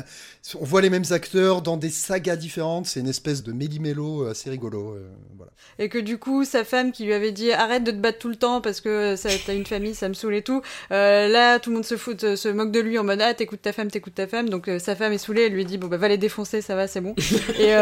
[0.60, 4.50] on voit les mêmes acteurs dans des sagas différentes c'est une espèce de méli-mélo assez
[4.50, 4.94] rigolo.
[4.94, 5.52] Euh, voilà.
[5.80, 8.29] Et que du coup, sa femme qui lui avait dit arrête de te battre tout
[8.29, 10.63] le temps parce que t'as une famille, ça me saoule et tout.
[10.93, 13.63] Euh, là, tout le monde se fout, se moque de lui en mode ah t'écoutes
[13.63, 14.49] ta femme, t'écoutes ta femme.
[14.49, 16.87] Donc sa femme est saoulée, elle lui dit bon bah va les défoncer, ça va,
[16.87, 17.15] c'est bon.
[17.59, 17.73] et,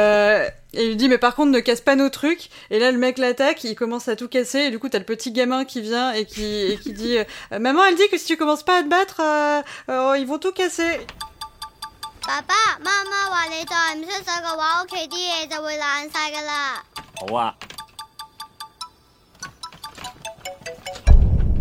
[0.73, 2.49] il lui dit mais par contre ne casse pas nos trucs.
[2.71, 4.61] Et là le mec l'attaque, il commence à tout casser.
[4.61, 7.19] Et du coup t'as le petit gamin qui vient et qui, et qui dit
[7.51, 9.21] maman elle dit que si tu commences pas à te battre,
[10.17, 11.01] ils vont tout casser.
[12.27, 16.85] 爸爸妈妈话你再唔出手嘅话，屋企啲嘢就会烂晒噶啦。
[17.19, 17.57] 好啊。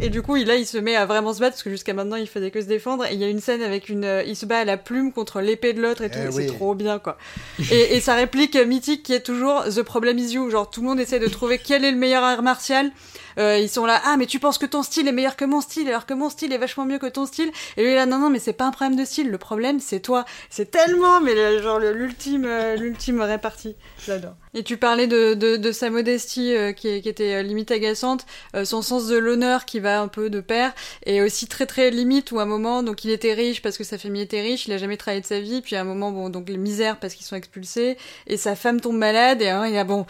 [0.04, 2.16] Et du coup, là, il se met à vraiment se battre parce que jusqu'à maintenant,
[2.16, 3.06] il faisait que se défendre.
[3.06, 5.12] Et il y a une scène avec une, euh, il se bat à la plume
[5.12, 6.18] contre l'épée de l'autre et tout.
[6.22, 7.16] Eh c'est trop bien, quoi.
[7.72, 10.50] et, et sa réplique mythique qui est toujours The problem is you.
[10.50, 12.90] Genre, tout le monde essaie de trouver quel est le meilleur art martial.
[13.38, 15.60] Euh, ils sont là, ah mais tu penses que ton style est meilleur que mon
[15.60, 17.50] style, alors que mon style est vachement mieux que ton style.
[17.76, 20.00] Et lui là, non non, mais c'est pas un problème de style, le problème c'est
[20.00, 20.24] toi.
[20.50, 23.76] C'est tellement, mais genre l'ultime, euh, l'ultime répartie.
[24.04, 24.34] J'adore.
[24.54, 28.24] Et tu parlais de, de, de sa modestie euh, qui, qui, était limite agaçante,
[28.64, 30.72] son sens de l'honneur qui va un peu de pair,
[31.06, 33.84] et aussi très très limite où à un moment, donc il était riche parce que
[33.84, 36.12] sa famille était riche, il a jamais travaillé de sa vie, puis à un moment,
[36.12, 39.66] bon, donc les misères parce qu'ils sont expulsés, et sa femme tombe malade, et hein,
[39.66, 40.06] il a bon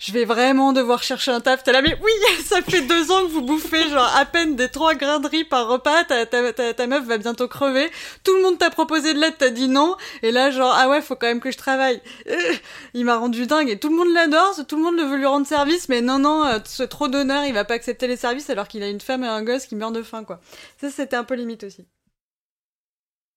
[0.00, 1.62] je vais vraiment devoir chercher un taf.
[1.62, 2.10] T'es là, mais oui,
[2.44, 5.44] ça fait deux ans que vous bouffez genre à peine des trois grains de riz
[5.44, 6.04] par repas.
[6.04, 7.90] Ta, ta, ta, meuf va bientôt crever.
[8.24, 9.96] Tout le monde t'a proposé de l'aide, t'as dit non.
[10.22, 12.00] Et là, genre, ah ouais, faut quand même que je travaille.
[12.28, 12.54] Euh,
[12.94, 14.58] il m'a rendu dingue et tout le monde l'adore.
[14.66, 17.52] Tout le monde veut lui rendre service, mais non, non, euh, ce trop d'honneur, il
[17.52, 19.92] va pas accepter les services alors qu'il a une femme et un gosse qui meurent
[19.92, 20.40] de faim, quoi.
[20.80, 21.86] Ça, c'était un peu limite aussi.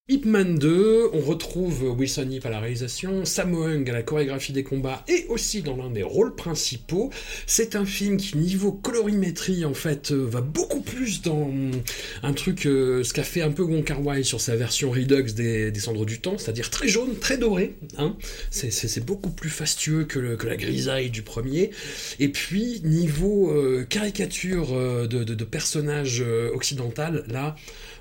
[0.10, 4.52] Ip Man 2, on retrouve Wilson Yip à la réalisation, Sammo Hung à la chorégraphie
[4.52, 7.10] des combats et aussi dans l'un des rôles principaux.
[7.48, 11.50] C'est un film qui, niveau colorimétrie, en fait, euh, va beaucoup plus dans
[12.22, 15.74] un truc, euh, ce qu'a fait un peu Wong Kar sur sa version Redux des,
[15.80, 17.78] Cendres du Temps, c'est-à-dire très jaune, très doré.
[17.98, 18.18] Hein.
[18.52, 21.72] C'est beaucoup plus fastueux que, la grisaille du premier.
[22.20, 26.22] Et puis, niveau euh, caricature de, de, de personnage
[26.54, 27.56] occidental, là,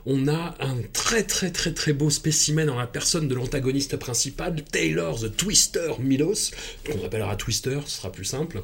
[0.07, 4.55] on a un très très très très beau spécimen dans la personne de l'antagoniste principal,
[4.71, 6.51] Taylor the Twister Milos,
[6.85, 8.63] qu'on appellera Twister, ce sera plus simple,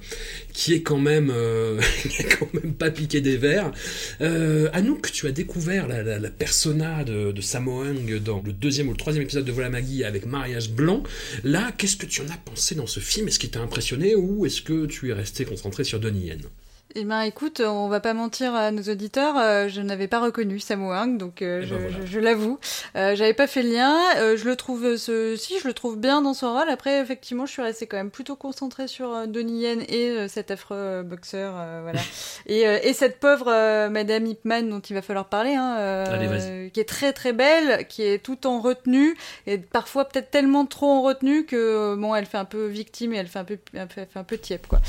[0.52, 1.80] qui est quand même, euh,
[2.78, 3.72] pas piqué des verres.
[4.20, 7.84] Euh, Anouk, tu as découvert la, persona de, de Sammo
[8.24, 11.02] dans le deuxième ou le troisième épisode de Voilà Maggie avec Mariage Blanc.
[11.44, 13.28] Là, qu'est-ce que tu en as pensé dans ce film?
[13.28, 16.40] Est-ce qu'il t'a impressionné ou est-ce que tu es resté concentré sur Donnie Yen?
[16.94, 20.58] Eh ben écoute, on va pas mentir à nos auditeurs, euh, je n'avais pas reconnu
[20.58, 22.58] Sammo Hung, donc euh, eh ben je, l'avoue.
[22.96, 23.94] Euh, J'avais pas fait le lien.
[24.16, 25.36] Euh, je le trouve, ce...
[25.36, 26.70] si je le trouve bien dans son rôle.
[26.70, 31.02] Après, effectivement, je suis restée quand même plutôt concentrée sur Donnie Yen et cet affreux
[31.02, 32.00] boxeur, voilà.
[32.46, 37.12] et, et, cette pauvre Madame Hipman dont il va falloir parler, hein, qui est très
[37.12, 39.14] très belle, qui est tout en retenue
[39.46, 43.18] et parfois peut-être tellement trop en retenue que bon, elle fait un peu victime et
[43.18, 44.80] elle fait un peu, elle fait un peu tiep quoi.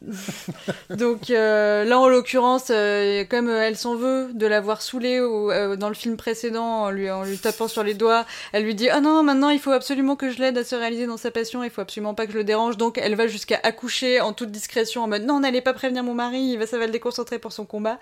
[0.90, 5.88] Donc euh, là, en l'occurrence, euh, comme elle s'en veut de l'avoir saoulée euh, dans
[5.88, 9.00] le film précédent en lui, en lui tapant sur les doigts, elle lui dit ah
[9.00, 11.70] non maintenant il faut absolument que je l'aide à se réaliser dans sa passion, il
[11.70, 12.76] faut absolument pas que je le dérange.
[12.76, 16.14] Donc elle va jusqu'à accoucher en toute discrétion en mode non n'allez pas prévenir mon
[16.14, 17.98] mari, ça va le déconcentrer pour son combat.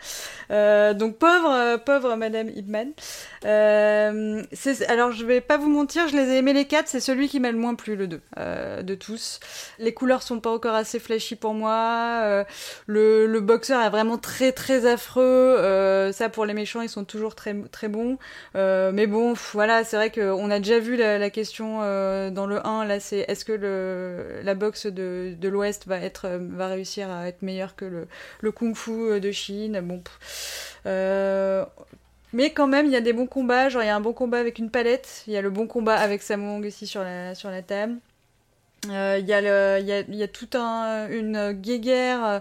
[0.50, 2.92] donc pauvre pauvre Madame Ibman.
[3.44, 7.40] alors je vais pas vous mentir, je les ai aimés les quatre, c'est celui qui
[7.40, 9.40] m'a le moins plu le deux de tous.
[9.78, 11.85] Les couleurs sont pas encore assez flashy pour moi
[12.24, 12.44] Euh,
[12.86, 15.22] le, boxeur est vraiment très très affreux.
[15.22, 18.18] Euh, ça pour les méchants, ils sont toujours très très bons.
[18.56, 21.78] Euh, mais bon, voilà, c'est vrai qu'on a déjà vu la, question
[22.30, 22.84] dans le 1.
[22.84, 28.06] Là, c'est est-ce que la boxe de, l'Ouest va réussir à être meilleure que
[28.40, 29.80] le, kung-fu de Chine?
[29.80, 30.02] Bon.
[32.32, 33.68] Mais quand même, il y a des bons combats.
[33.68, 35.22] Genre, il y a un bon combat avec une palette.
[35.26, 37.02] Il y a le bon combat avec Samung aussi sur
[37.34, 37.96] sur la table.
[38.90, 42.24] Euh, il y, a, toute un, une guéguerre.
[42.24, 42.38] Euh,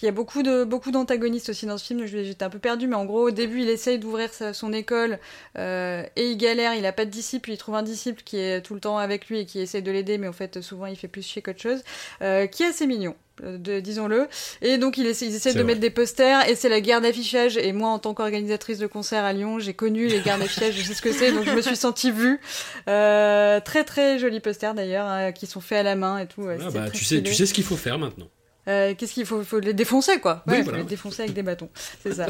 [0.00, 2.06] il y a beaucoup de beaucoup d'antagonistes aussi dans ce film.
[2.06, 5.18] J'étais un peu perdu, mais en gros, au début, il essaye d'ouvrir son école
[5.58, 6.74] euh, et il galère.
[6.74, 7.50] Il a pas de disciple.
[7.50, 9.90] Il trouve un disciple qui est tout le temps avec lui et qui essaye de
[9.90, 11.82] l'aider, mais en fait, souvent, il fait plus chier qu'autre chose.
[12.20, 14.28] Qui est assez mignon disons-le.
[14.60, 17.56] Et donc ils essaient, ils essaient de mettre des posters et c'est la guerre d'affichage.
[17.56, 20.82] Et moi, en tant qu'organisatrice de concert à Lyon, j'ai connu les guerres d'affichage, je
[20.82, 22.40] sais ce que c'est, donc je me suis sentie vue.
[22.88, 26.46] Euh, très très jolis posters d'ailleurs, hein, qui sont faits à la main et tout.
[26.48, 28.28] Ah bah, tu sais, tu sais ce qu'il faut faire maintenant.
[28.68, 31.68] Euh, qu'est-ce qu'il faut, faut les défoncer quoi ouais, faut les défoncer avec des bâtons,
[32.00, 32.26] c'est ça.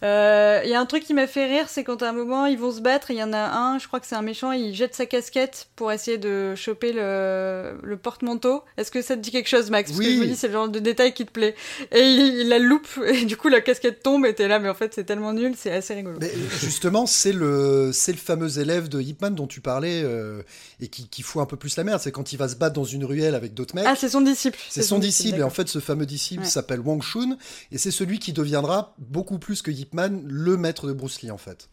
[0.00, 2.46] Il euh, y a un truc qui m'a fait rire, c'est quand à un moment
[2.46, 4.52] ils vont se battre, il y en a un, je crois que c'est un méchant,
[4.52, 8.62] il jette sa casquette pour essayer de choper le, le porte-manteau.
[8.78, 9.90] Est-ce que ça te dit quelque chose, Max?
[9.90, 10.06] Parce oui.
[10.06, 11.54] que je me dis c'est le genre de détail qui te plaît.
[11.92, 14.74] Et il, la loupe et du coup la casquette tombe et t'es là, mais en
[14.74, 16.16] fait c'est tellement nul, c'est assez rigolo.
[16.18, 20.42] Mais justement, c'est le c'est le fameux élève de Hipman dont tu parlais euh,
[20.80, 22.00] et qui, qui fout un peu plus la merde.
[22.02, 23.84] C'est quand il va se battre dans une ruelle avec d'autres mecs.
[23.86, 24.58] Ah, c'est son disciple.
[24.70, 27.36] C'est son, son, disciple et en fait ce fameux disciple s'appelle Wang Shun,
[27.72, 31.30] et c'est celui qui deviendra beaucoup plus que Yip Man le maître de Bruce Lee
[31.30, 31.68] en fait.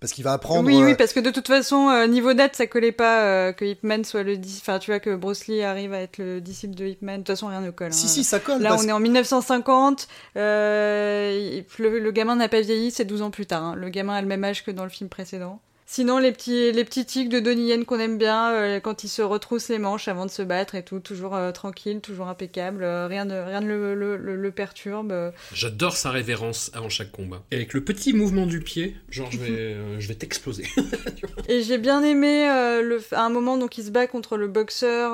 [0.00, 0.66] Parce qu'il va apprendre.
[0.66, 3.64] Oui, oui, parce que de toute façon, euh, niveau date, ça collait pas euh, que
[3.64, 4.38] Ip Man soit le.
[4.60, 7.16] Enfin, tu vois, que Bruce Lee arrive à être le disciple de Ip Man.
[7.16, 7.92] De toute façon, rien ne colle.
[7.92, 8.08] Si, hein.
[8.08, 8.62] si, ça colle.
[8.62, 10.08] Là, on est en 1950.
[10.36, 13.62] Euh, le, le, gamin n'a pas vieilli, c'est 12 ans plus tard.
[13.62, 13.74] Hein.
[13.76, 15.60] Le gamin a le même âge que dans le film précédent.
[15.94, 19.08] Sinon, les petits, les petits tics de Donnie Yen qu'on aime bien, euh, quand il
[19.08, 22.82] se retrousse les manches avant de se battre et tout, toujours euh, tranquille, toujours impeccable,
[22.82, 25.12] euh, rien ne, rien ne le, le, le, le perturbe.
[25.52, 27.42] J'adore sa révérence avant chaque combat.
[27.50, 30.66] Et avec le petit mouvement du pied, genre je vais, je vais t'exploser.
[31.48, 35.10] et j'ai bien aimé le, à un moment, donc il se bat contre le boxeur.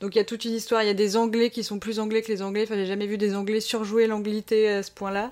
[0.00, 2.00] donc il y a toute une histoire, il y a des Anglais qui sont plus
[2.00, 2.62] Anglais que les Anglais.
[2.62, 5.30] Enfin, j'ai jamais vu des Anglais surjouer l'anglité à ce point-là.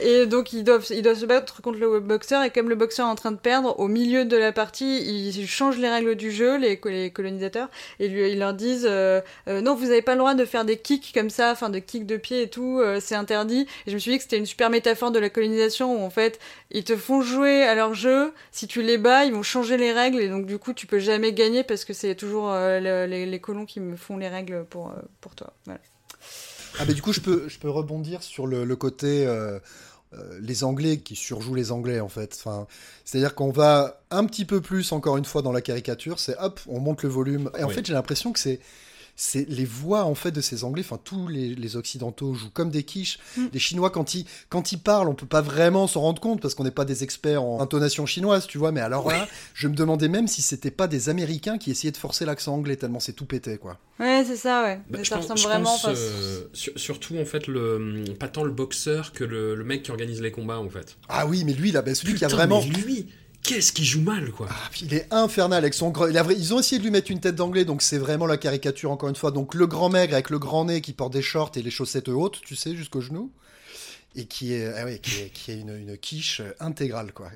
[0.00, 3.08] et donc ils doivent, ils doivent se battre contre le boxeur et comme le boxeur
[3.08, 6.30] est en train de perdre, au milieu de la partie, ils changent les règles du
[6.30, 6.78] jeu, les,
[7.10, 7.68] colonisateurs,
[7.98, 10.64] et lui, ils leur disent euh, euh, non, vous n'avez pas le droit de faire
[10.64, 13.66] des kicks comme ça, enfin de kicks de pied et tout, euh, c'est interdit.
[13.86, 16.10] Et je me suis dit que c'était une super métaphore de la colonisation où en
[16.10, 16.38] fait,
[16.70, 19.92] ils te font jouer à leur jeu, si tu les bats, ils vont changer les
[19.92, 23.40] règles, et donc du coup, tu peux jamais gagner parce que c'est toujours le, les,
[23.40, 25.52] colons qui me font les règles pour, pour toi.
[26.78, 29.26] Ah bah du coup, je peux, je peux rebondir sur le côté
[30.14, 32.36] euh, les Anglais qui surjouent les Anglais en fait.
[32.38, 32.66] Enfin,
[33.04, 36.60] c'est-à-dire qu'on va un petit peu plus encore une fois dans la caricature, c'est hop,
[36.66, 37.50] on monte le volume.
[37.58, 37.74] Et en oui.
[37.74, 38.60] fait, j'ai l'impression que c'est
[39.24, 42.70] c'est les voix en fait de ces Anglais, enfin tous les, les, occidentaux jouent comme
[42.70, 43.20] des quiches.
[43.36, 43.46] Mm.
[43.52, 46.56] Les Chinois quand ils quand ils parlent, on peut pas vraiment s'en rendre compte parce
[46.56, 48.72] qu'on n'est pas des experts en intonation chinoise, tu vois.
[48.72, 51.96] Mais alors là, je me demandais même si c'était pas des Américains qui essayaient de
[51.96, 53.78] forcer l'accent anglais tellement c'est tout pété quoi.
[54.00, 54.80] Ouais, c'est ça, ouais.
[54.90, 55.76] Bah, ça je ressemble pense, vraiment.
[55.76, 59.64] Je pense, euh, sur, surtout en fait le pas tant le boxeur que le, le,
[59.64, 60.96] mec qui organise les combats en fait.
[61.08, 62.60] Ah oui, mais lui là, bah, celui Putain, qui a vraiment.
[62.60, 63.06] Mais lui
[63.42, 64.48] qu'est-ce qu'il joue mal, quoi.
[64.50, 66.08] Ah, il est infernal avec son grand.
[66.08, 69.08] Ils ont essayé de lui mettre une tête d'anglais, donc c'est vraiment la caricature encore
[69.08, 69.30] une fois.
[69.30, 72.08] Donc le grand maigre avec le grand nez qui porte des shorts et les chaussettes
[72.08, 73.30] hautes, tu sais, jusqu'aux genoux,
[74.14, 74.90] et qui est, ah
[75.32, 77.30] qui est, une, quiche intégrale, quoi.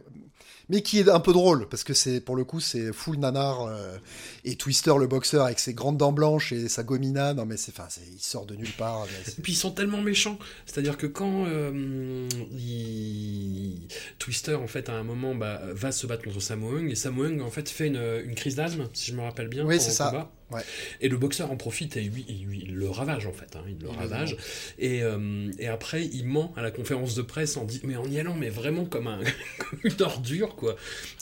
[0.69, 3.63] Mais qui est un peu drôle parce que c'est pour le coup c'est full nanar
[3.63, 3.97] euh,
[4.45, 7.35] et Twister le boxeur avec ses grandes dents blanches et sa gomina.
[7.35, 9.07] Non mais c'est, enfin, il sort de nulle part.
[9.07, 13.87] Et puis ils sont tellement méchants, c'est-à-dire que quand euh, il...
[14.19, 17.51] Twister en fait à un moment bah, va se battre contre Samoung et Samoung en
[17.51, 19.65] fait fait une, une crise d'asthme si je me rappelle bien.
[19.65, 20.07] Oui c'est ça.
[20.07, 20.33] Combat.
[20.51, 20.61] Ouais.
[21.01, 23.79] Et le boxeur en profite et lui, il, il le ravage en fait, hein, il
[23.83, 24.37] le ravage.
[24.79, 28.09] Et, euh, et, après, il ment à la conférence de presse en, dit, mais en
[28.09, 29.19] y allant, mais vraiment comme, un,
[29.59, 30.55] comme une ordure,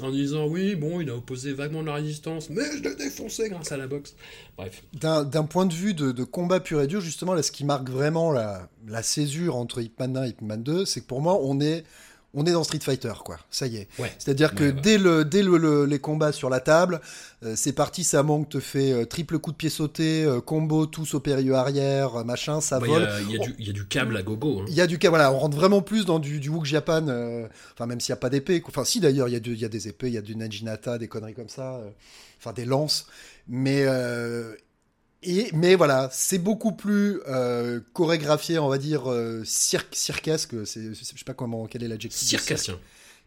[0.03, 3.73] En disant, oui, bon, il a opposé vaguement la résistance, mais je l'ai défoncé grâce
[3.73, 4.14] à la boxe.
[4.57, 4.83] Bref.
[4.92, 8.33] D'un point de vue de, combat pur et dur, justement, là, ce qui marque vraiment
[8.33, 11.38] la, la césure entre Ip Man 1 et Ip Man 2, c'est que pour moi,
[11.42, 11.85] on est
[12.35, 13.38] on est dans Street Fighter, quoi.
[13.51, 13.88] Ça y est.
[13.99, 14.12] Ouais.
[14.18, 17.01] C'est-à-dire que Ouais, dès, le, dès le, le- les combats sur la table,
[17.44, 21.14] euh, c'est parti, Samong te fait euh, triple coup de pied sauté, euh, combo tous
[21.14, 23.09] au périlleux arrière, machin, ça Bah, vole.
[23.29, 24.61] il y, a du- il y a du câble à gogo.
[24.61, 24.64] hein.
[24.68, 27.07] Il y a du cas, voilà, on rentre vraiment plus dans du, du Wook Japan,
[27.75, 29.88] enfin même s'il n'y a pas d'épée, enfin si d'ailleurs il y, a y des
[29.88, 31.81] épées, il y a du Najinata, des conneries comme ça,
[32.40, 33.07] enfin des lances,
[33.47, 33.85] mais
[35.24, 40.94] et mais voilà, c'est beaucoup plus euh, chorégraphié, on va dire euh, cir circasque, c'est,
[40.94, 42.28] je sais pas comment, quel est l'adjectif.
[42.28, 42.78] Circassien.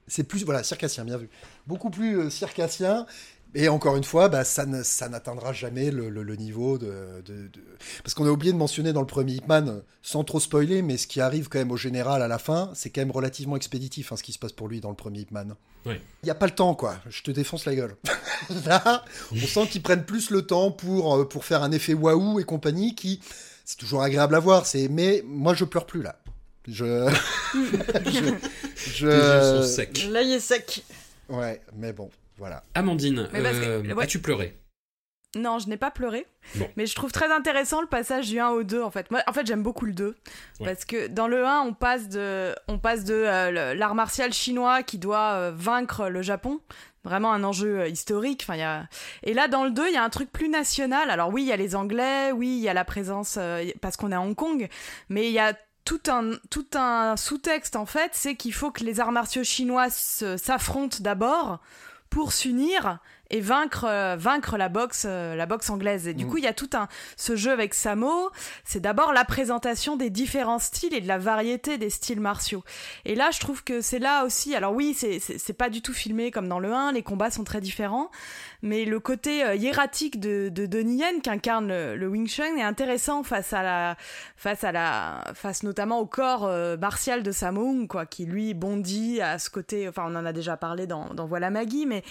[0.07, 1.29] c'est plus voilà circassien bien vu
[1.65, 3.05] beaucoup plus euh, circassien
[3.55, 7.23] Et encore une fois, bah, ça, ça n'atteindra jamais le, niveau de...
[8.03, 11.07] Parce qu'on a oublié de mentionner dans le premier Hitman, sans trop spoiler, mais ce
[11.07, 14.17] qui arrive quand même au général à la fin, c'est quand même relativement expéditif, hein,
[14.17, 15.55] ce qui se passe pour lui dans le premier Hitman.
[15.86, 16.97] Il n'y a pas le temps, quoi.
[17.10, 17.95] Je te défonce la gueule.
[18.65, 22.39] Là, on sent qu'ils prennent plus le temps pour, euh, pour faire un effet waouh
[22.39, 23.21] et compagnie qui...
[23.63, 26.21] C'est toujours agréable à voir, c'est mais moi je pleure plus là.
[26.67, 27.10] Je.
[28.05, 28.41] je...
[28.95, 29.62] je...
[29.65, 30.07] sec.
[30.10, 30.86] Là, il est sec.
[31.27, 32.63] Ouais, mais bon, voilà.
[32.76, 34.58] Amandine, euh, as-tu pleuré?
[35.36, 36.26] Non, je n'ai pas pleuré,
[36.78, 39.12] mais je trouve très intéressant le passage du 1 au 2 en fait.
[39.12, 40.15] Moi, en fait, j'aime beaucoup le 2
[40.63, 44.84] parce que dans le 1, on passe de on passe de euh, l'art martial chinois
[44.84, 46.62] qui doit euh, vaincre le Japon,
[47.04, 48.43] vraiment un enjeu historique.
[48.43, 48.88] Enfin, y a...
[49.23, 51.10] Et là, dans le 2, il y a un truc plus national.
[51.10, 53.38] Alors oui, il y a les Anglais, oui, il y a la présence,
[53.82, 54.69] parce qu'on est à Hong Kong,
[55.10, 58.84] mais il y a tout un, tout un sous-texte en fait, c'est qu'il faut que
[58.84, 61.62] les arts martiaux chinois s'affrontent d'abord
[62.10, 66.08] pour s'unir et vaincre euh, vaincre la boxe euh, la boxe anglaise.
[66.08, 66.30] Et du mm.
[66.30, 68.30] coup il y a tout un ce jeu avec Samo.
[68.63, 72.63] C'est d'abord la présentation des différents styles et de la variété des styles martiaux.
[73.06, 75.93] Et là je trouve que c'est là aussi alors oui c'est c'est pas du tout
[75.93, 78.10] filmé comme dans le 1 les combats sont très différents
[78.62, 82.63] mais le côté euh, hiératique de, de Donnie Yen qui incarne le, Wing Chun est
[82.63, 83.98] intéressant face à la
[84.36, 89.39] face à la face notamment au corps martial de Samo quoi qui lui bondit à
[89.39, 92.04] ce côté enfin on en a déjà parlé dans, Voilà Maggie mais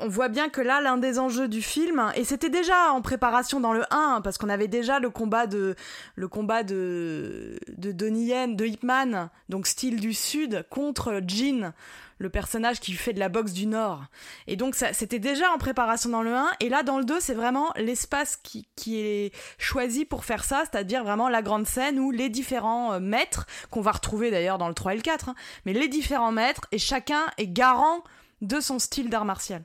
[0.00, 3.60] on voit bien que là, l'un des enjeux du film, et c'était déjà en préparation
[3.60, 5.74] dans le 1, parce qu'on avait déjà le combat de
[6.14, 11.72] le combat de de Donnie Yen, de Hipman, donc style du Sud, contre Jin,
[12.18, 14.04] le personnage qui fait de la boxe du Nord.
[14.46, 17.34] Et donc c'était déjà en préparation dans le 1, et là dans le 2, c'est
[17.34, 22.10] vraiment l'espace qui, qui est choisi pour faire ça, c'est-à-dire vraiment la grande scène où
[22.10, 25.34] les différents euh, maîtres, qu'on va retrouver d'ailleurs dans le 3 et le 4, hein,
[25.64, 28.02] mais les différents maîtres, et chacun est garant
[28.42, 29.62] de son style d'art martial.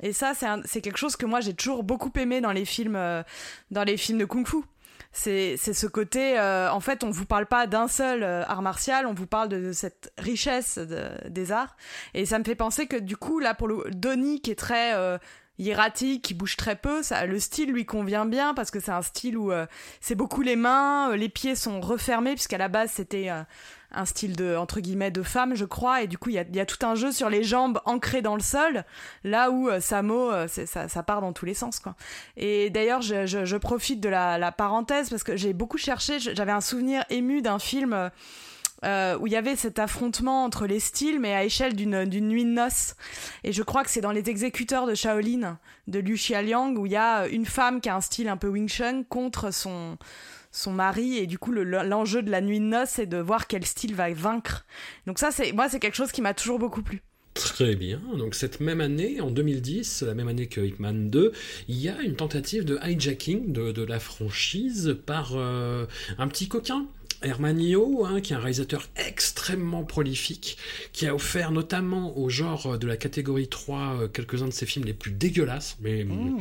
[0.00, 0.32] Et ça,
[0.64, 3.22] c'est quelque chose que moi j'ai toujours beaucoup aimé dans les films, euh,
[3.70, 4.58] dans les films de kung-fu.
[5.12, 9.06] C'est ce côté, euh, en fait, on vous parle pas d'un seul euh, art martial,
[9.06, 11.76] on vous parle de, cette richesse des arts.
[12.14, 15.18] Et ça me fait penser que du coup, là, pour le Donnie qui est très
[15.58, 19.02] hiératique, qui bouge très peu, ça, le style lui convient bien parce que c'est un
[19.02, 19.50] style où
[20.00, 23.28] c'est beaucoup les mains, les pieds sont refermés puisqu'à la base c'était
[23.92, 26.02] un style de entre guillemets de femme je crois.
[26.02, 28.42] Et du coup il y a, tout un jeu sur les jambes ancrées dans le
[28.42, 28.84] sol
[29.24, 31.94] là où euh, Samo euh, ça, part dans tous les sens quoi.
[32.36, 36.18] Et d'ailleurs je, profite de la, la parenthèse parce que j'ai beaucoup cherché.
[36.18, 38.10] J'avais un souvenir ému d'un film
[38.84, 42.44] euh, où il y avait cet affrontement entre les styles, mais à échelle d'une nuit
[42.44, 42.94] de noces.
[43.42, 46.92] Et je crois que c'est dans Les Exécuteurs de Shaolin, de Liu Xiaoliang, où il
[46.92, 49.98] y a une femme qui a un style un peu Wing Chun contre son,
[50.58, 53.64] son mari et du coup l'enjeu de la nuit de noces c'est de voir quel
[53.64, 54.66] style va vaincre.
[55.06, 57.02] Donc ça c'est moi c'est quelque chose qui m'a toujours beaucoup plu.
[57.34, 58.00] Très bien.
[58.16, 61.32] Donc cette même année, en 2010, la même année que Hitman 2,
[61.68, 65.86] il y a une tentative de hijacking de, la franchise par euh,
[66.18, 66.86] un petit coquin
[67.22, 70.56] Hermanio, hein, qui est un réalisateur extrêmement prolifique,
[70.92, 74.84] qui a offert notamment au genre de la catégorie 3 euh, quelques-uns de ses films
[74.84, 76.38] les plus dégueulasses, mais, mmh.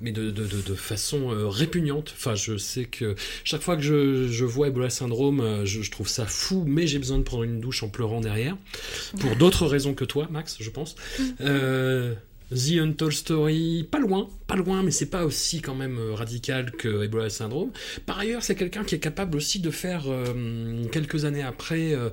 [0.00, 2.12] mais de, de, de, façon euh, répugnante.
[2.16, 5.90] Enfin, je sais que chaque fois que je, je vois Ebola Syndrome, euh, je, je,
[5.90, 8.56] trouve ça fou, mais j'ai besoin de prendre une douche en pleurant derrière,
[9.20, 10.96] pour d'autres raisons que toi, Max, je pense.
[11.18, 12.14] Mmh.
[12.50, 16.70] The Untold Story, pas loin, pas loin, mais c'est pas aussi quand même euh, radical
[16.72, 17.70] que Ebola Syndrome.
[18.04, 22.10] Par ailleurs, c'est quelqu'un qui est capable aussi de faire euh, quelques années après euh,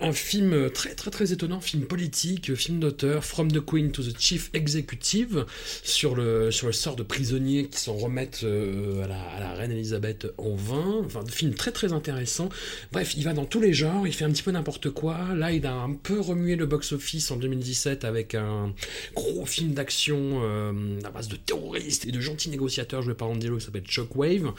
[0.00, 4.14] un, film très très très étonnant, film politique, film d'auteur, From the Queen to the
[4.18, 5.44] Chief Executive,
[5.82, 10.54] sur le sur le sort de prisonniers qui s'en remettent à la, reine Elisabeth en
[10.54, 11.02] vain.
[11.04, 12.48] Enfin, film très très intéressant.
[12.92, 15.34] Bref, il va dans tous les genres, il fait un petit peu n'importe quoi.
[15.34, 18.72] Là, il a un peu remué le box-office en 2017 avec un
[19.14, 23.48] gros film d'action euh, à base de terroristes et de gentils négociateurs joués par Andy
[23.48, 24.52] qui s'appelle Shockwave.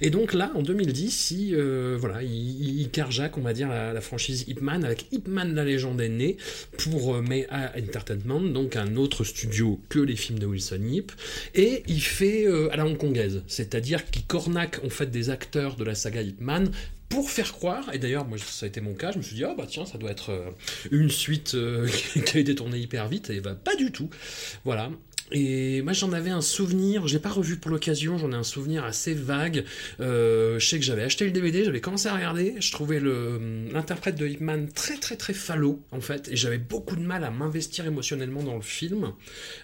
[0.00, 2.90] Et donc là, en 2010, il, euh, voilà, il, il
[3.36, 6.36] on va dire, la, franchise Hitman avec Hitman la légende est née
[6.78, 7.22] pour euh,
[7.76, 11.12] Entertainment, donc un autre studio que les films de Wilson Yip.
[11.54, 15.94] Et il fait à la hongkongaise, c'est-à-dire qu'il cornaque en fait des acteurs de la
[15.94, 16.70] saga Hitman
[17.08, 19.44] pour faire croire, et d'ailleurs, moi, ça a été mon cas, je me suis dit,
[19.44, 20.50] oh bah tiens, ça doit être euh,
[20.90, 21.88] une suite euh,
[22.26, 24.10] qui a été tournée hyper vite, et bah pas du tout.
[24.64, 24.90] Voilà.
[25.30, 28.86] Et moi j'en avais un souvenir, j'ai pas revu pour l'occasion, j'en ai un souvenir
[28.86, 29.66] assez vague.
[30.00, 34.16] Euh, je sais que j'avais acheté le DVD, j'avais commencé à regarder, je trouvais l'interprète
[34.16, 37.84] de Hitman très très très falot en fait, et j'avais beaucoup de mal à m'investir
[37.84, 39.12] émotionnellement dans le film.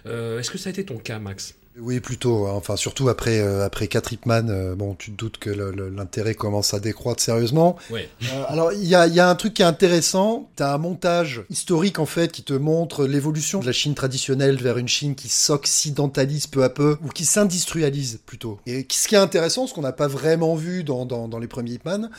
[0.05, 1.55] Est-ce que ça a été ton cas, Max?
[1.79, 2.47] Oui, plutôt.
[2.47, 2.53] Hein.
[2.55, 6.73] Enfin, surtout après euh, après quatre Hitman, euh, bon, tu te doutes que l'intérêt commence
[6.73, 7.75] à décroître sérieusement.
[7.89, 8.07] Ouais.
[8.23, 10.49] Euh, alors, il y a, y a un truc qui est intéressant.
[10.55, 14.77] T'as un montage historique en fait qui te montre l'évolution de la Chine traditionnelle vers
[14.77, 18.59] une Chine qui s'occidentalise peu à peu ou qui s'industrialise plutôt.
[18.65, 21.47] Et ce qui est intéressant, ce qu'on n'a pas vraiment vu dans, dans, dans les
[21.47, 22.09] premiers Hitman,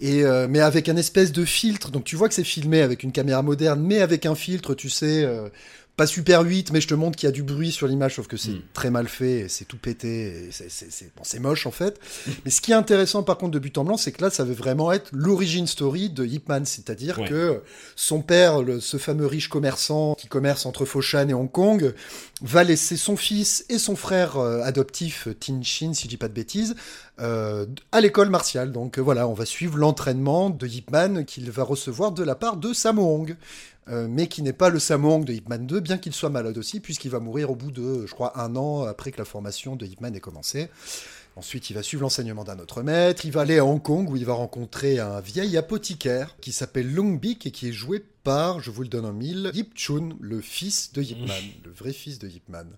[0.00, 1.90] et euh, mais avec un espèce de filtre.
[1.90, 4.88] Donc tu vois que c'est filmé avec une caméra moderne, mais avec un filtre, tu
[4.88, 5.48] sais, euh,
[6.00, 8.26] pas super 8, mais je te montre qu'il y a du bruit sur l'image, sauf
[8.26, 8.62] que c'est hmm.
[8.72, 12.00] très mal fait, c'est tout pété, c'est bon, moche en fait.
[12.46, 14.44] mais ce qui est intéressant par contre de But en Blanc, c'est que là, ça
[14.44, 17.60] veut vraiment être l'origine story de Ip Man, c'est-à-dire que
[17.96, 21.92] son père, ce fameux riche commerçant qui commerce entre Foshan et Hong Kong,
[22.40, 26.28] va laisser son fils et son frère euh, adoptif, Tin Shin, si je dis pas
[26.28, 26.74] de bêtises,
[27.20, 28.72] euh, à l'école martiale.
[28.72, 32.34] Donc euh, voilà, on va suivre l'entraînement de Ip Man qu'il va recevoir de la
[32.34, 33.36] part de Sammo Hong.
[33.90, 36.78] Euh, mais qui n'est pas le Samong de Hitman 2, bien qu'il soit malade aussi,
[36.78, 39.84] puisqu'il va mourir au bout de, je crois, un an après que la formation de
[39.84, 40.68] Hitman ait commencé.
[41.36, 43.24] Ensuite, il va suivre l'enseignement d'un autre maître.
[43.24, 46.92] Il va aller à Hong Kong où il va rencontrer un vieil apothicaire qui s'appelle
[46.92, 50.10] Long Bik et qui est joué par, je vous le donne en mille, Yip Chun,
[50.20, 52.68] le fils de Yip Man, le vrai fils de Yip Man.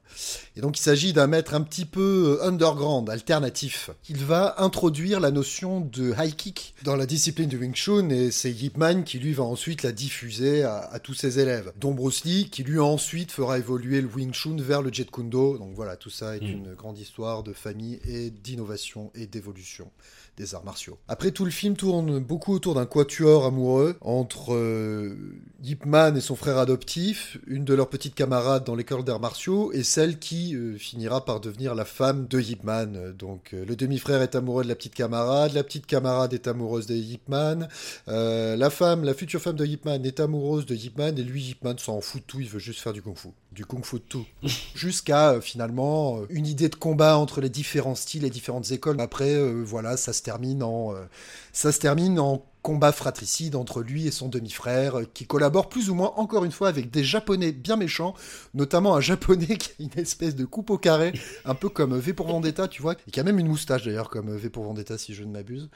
[0.57, 3.90] Et donc il s'agit d'un maître un petit peu euh, underground, alternatif.
[4.09, 8.30] Il va introduire la notion de high kick dans la discipline du Wing Chun et
[8.30, 11.72] c'est Yip Man qui lui va ensuite la diffuser à, tous ses élèves.
[11.78, 15.59] Dont Bruce Lee qui lui ensuite fera évoluer le Wing Chun vers le Jet Kundo.
[15.59, 16.51] Donc voilà, tout ça est mm.
[16.51, 19.90] une grande histoire de famille et d'innovation et d'évolution
[20.36, 20.98] des arts martiaux.
[21.08, 25.14] Après, tout le film tourne beaucoup autour d'un quatuor amoureux entre euh,
[25.62, 29.72] Yip Man et son frère adoptif, une de leurs petites camarades dans l'école d'arts martiaux,
[29.72, 33.14] et celle qui euh, finira par devenir la femme de Yip Man.
[33.18, 36.86] Donc, euh, le demi-frère est amoureux de la petite camarade, la petite camarade est amoureuse
[36.86, 37.68] de Yip Man,
[38.06, 41.42] la femme, la future femme de Yip Man est amoureuse de Yip Man, et lui,
[41.42, 43.28] Yip Man s'en fout de tout, il veut juste faire du kung-fu.
[43.52, 44.24] Du kung-fu de tout.
[44.74, 49.00] Jusqu'à, finalement, une idée de combat entre les différents styles et différentes écoles.
[49.00, 51.04] Après, voilà, ça se termine en, euh,
[51.52, 55.90] ça se termine en combat fratricide entre lui et son demi-frère, euh, qui collabore plus
[55.90, 58.14] ou moins, encore une fois, avec des Japonais bien méchants,
[58.54, 61.12] notamment un Japonais qui a une espèce de coupe au carré,
[61.44, 64.08] un peu comme V pour Vendetta, tu vois, et qui a même une moustache d'ailleurs,
[64.08, 65.68] comme V pour Vendetta, si je ne m'abuse.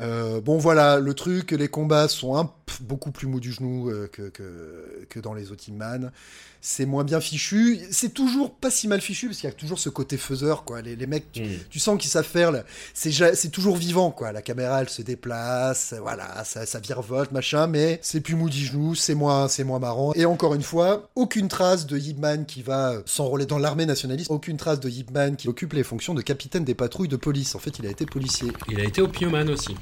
[0.00, 4.28] Euh, bon voilà, le truc, les combats sont un, beaucoup plus mous du genou que,
[4.28, 6.12] que, que, dans les Otiman
[6.60, 7.78] c'est moins bien fichu.
[7.90, 10.82] C'est toujours pas si mal fichu parce qu'il y a toujours ce côté faiseur, quoi.
[10.82, 11.78] Les, mecs, tu, mm.
[11.78, 12.52] sens qu'ils savent faire.
[12.94, 14.32] C'est toujours vivant, quoi.
[14.32, 18.94] La caméra, elle se déplace, voilà, ça, ça virevolte, machin, mais c'est plus mou genou,
[18.94, 20.12] c'est moins, c'est moins marrant.
[20.14, 24.56] Et encore une fois, aucune trace de Yipman qui va s'enrôler dans l'armée nationaliste, aucune
[24.56, 27.54] trace de Yipman qui occupe les fonctions de capitaine des patrouilles de police.
[27.54, 28.52] En fait, il a été policier.
[28.68, 29.74] Il a été opioman aussi.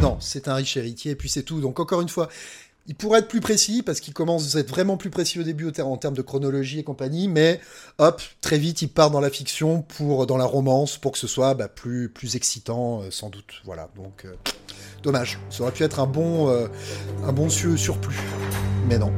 [0.00, 1.60] Non, c'est un riche héritier, et puis c'est tout.
[1.60, 2.28] Donc encore une fois,
[2.86, 5.70] il pourrait être plus précis parce qu'il commence à être vraiment plus précis au début
[5.80, 7.60] en termes de chronologie et compagnie, mais
[7.98, 11.28] hop, très vite il part dans la fiction pour dans la romance pour que ce
[11.28, 13.62] soit bah, plus plus excitant euh, sans doute.
[13.64, 14.34] Voilà, donc euh,
[15.02, 15.38] dommage.
[15.50, 16.66] Ça aurait pu être un bon euh,
[17.24, 18.18] un bon surplus,
[18.88, 19.12] mais non.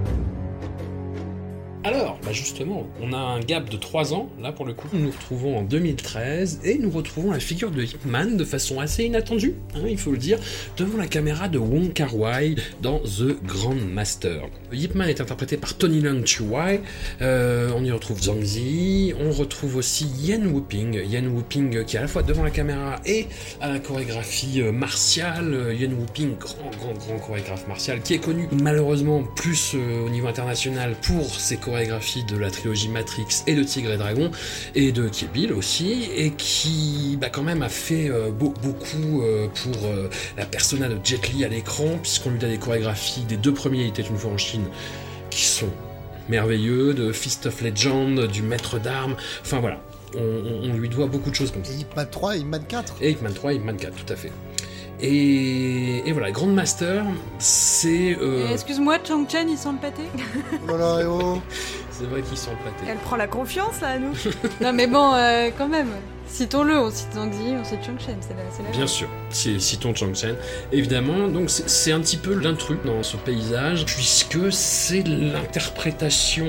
[1.86, 4.88] Alors, bah justement, on a un gap de 3 ans, là pour le coup.
[4.94, 9.04] Nous nous retrouvons en 2013 et nous retrouvons la figure de Hitman de façon assez
[9.04, 10.38] inattendue, hein, il faut le dire,
[10.78, 14.44] devant la caméra de Wong Kar Wai dans The Grand Master.
[14.74, 16.80] Hitman est interprété par Tony Leung Chiu Wai,
[17.22, 21.98] euh, on y retrouve Zhang Zi, on retrouve aussi Yen Wuping, Yen Wuping qui est
[21.98, 23.26] à la fois devant la caméra et
[23.60, 25.74] à la chorégraphie euh, martiale.
[25.78, 30.28] Yen Wuping, grand, grand, grand chorégraphe martial, qui est connu malheureusement plus euh, au niveau
[30.28, 34.30] international pour ses chorégraphies de la trilogie Matrix et de Tigre et Dragon
[34.74, 39.22] et de Kill Bill aussi et qui bah, quand même a fait beaucoup
[39.54, 39.90] pour
[40.36, 43.82] la persona de Jet Li à l'écran puisqu'on lui a des chorégraphies des deux premiers
[43.82, 44.63] Il était une fois en Chine
[45.30, 45.70] qui sont
[46.28, 49.80] merveilleux, de Fist of Legend, du Maître d'armes, enfin voilà,
[50.16, 51.72] on, lui doit beaucoup de choses comme ça.
[51.72, 54.32] Et Hitman 3 et Hitman 4 Et Hitman 3 et Hitman 4, tout à fait.
[55.00, 57.04] Et, et, voilà, Grandmaster,
[57.38, 58.16] c'est.
[58.20, 58.48] Euh...
[58.52, 60.02] Excuse-moi, Chang Chen, il sent le pâté
[60.66, 61.38] Voilà, oh, oh.
[61.90, 62.84] C'est vrai qu'il sent le pâté.
[62.88, 64.12] Elle prend la confiance là, à nous
[64.60, 65.90] Non, mais bon, euh, quand même.
[66.34, 70.34] Citons-le, on cite Zhangzi, on cite Chang-Chen, c'est la, Bien sûr, citons Chang-Chen.
[70.72, 76.48] Évidemment, donc c'est un petit peu l'intrus dans ce paysage, puisque c'est l'interprétation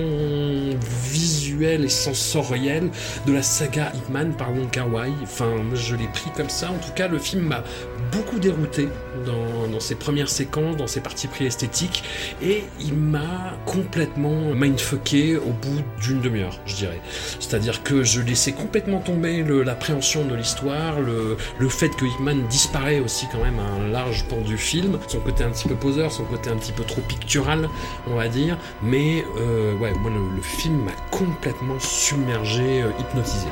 [1.08, 2.90] visuelle et sensorielle
[3.28, 5.12] de la saga Hitman par Wong Kar Wai.
[5.22, 6.72] Enfin, je l'ai pris comme ça.
[6.72, 7.64] En tout cas, le film m'a
[8.12, 8.90] beaucoup dérouté
[9.24, 12.04] dans, dans, ses premières séquences, dans ses parties pris esthétiques,
[12.42, 17.02] et il m'a complètement mindfucké au bout d'une demi-heure, je dirais.
[17.40, 21.38] C'est-à-dire que je laissais complètement tomber le, la l'appréhension de l'histoire, le,
[21.70, 25.44] fait que Hickman disparaît aussi quand même à un large pan du film, son côté
[25.44, 27.68] un petit peu poseur, son côté un petit peu trop pictural,
[28.08, 29.26] on va dire, mais
[29.82, 33.48] ouais, moi le, le film m'a complètement submergé, hypnotisé.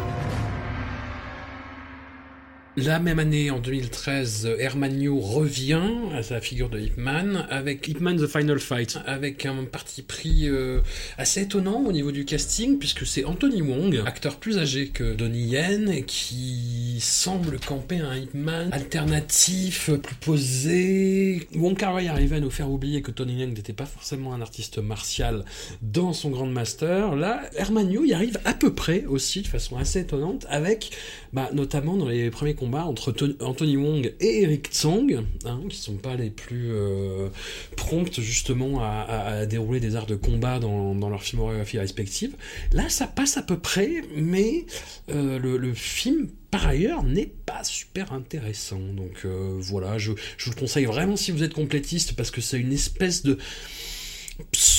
[2.76, 8.26] La même année, en 2013, Hermanio revient à sa figure de Hitman avec Hitman The
[8.26, 10.80] Final Fight, avec un parti pris euh,
[11.20, 15.50] assez étonnant au niveau du casting, puisque c'est Anthony Wong, acteur plus âgé que Donnie
[15.50, 21.48] Yen, qui semble camper un Hitman alternatif, plus posé.
[21.56, 24.42] Wong Kar Wai arrivait à nous faire oublier que Tony Yen n'était pas forcément un
[24.42, 25.46] artiste martial
[25.84, 27.16] dans son Grand Master.
[27.16, 30.90] Là, Hermanio y arrive à peu près aussi, de façon assez étonnante, avec
[31.34, 35.98] bah, notamment dans les premiers combats entre Anthony Wong et Eric Tsang, hein, qui sont
[35.98, 37.30] pas les plus euh,
[37.76, 42.36] promptes justement à, dérouler des arts de combat dans, leur filmographie respective.
[42.72, 44.66] Là, ça passe à peu près, mais
[45.10, 48.80] euh, le, film par ailleurs n'est pas super intéressant.
[48.80, 52.42] Donc euh, voilà, je, je, vous le conseille vraiment si vous êtes complétiste parce que
[52.42, 53.40] c'est une espèce de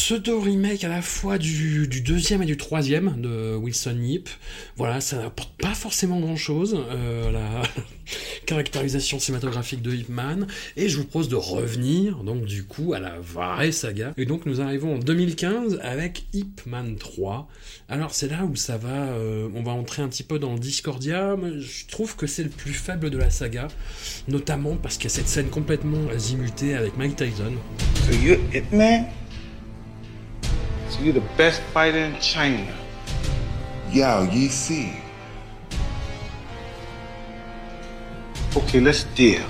[0.04, 4.28] pseudo-remake à la fois du, deuxième et du troisième de Wilson Yip.
[4.76, 7.62] Voilà, ça n'apporte pas forcément grand-chose, euh, la
[8.46, 10.46] caractérisation cinématographique de Hipman,
[10.76, 14.12] et je vous propose de revenir, donc du coup, à la vraie saga.
[14.18, 17.48] Et donc nous arrivons en 2015 avec Hipman 3.
[17.88, 20.58] Alors c'est là où ça va, euh, on va entrer un petit peu dans le
[20.58, 23.68] Discordia, je trouve que c'est le plus faible de la saga,
[24.28, 27.54] notamment parce qu'il y a cette scène complètement azimutée avec Mike Tyson.
[28.06, 28.12] So
[31.00, 32.72] you're the best fighter in China.
[33.90, 34.96] Yao Yi see.
[38.56, 39.44] Okay, let's deal.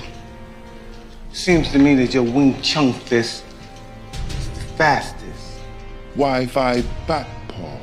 [1.32, 3.44] Seems to me that your Wing Chun fist
[4.12, 5.60] is the fastest.
[6.14, 7.78] Wi-Fi back paw.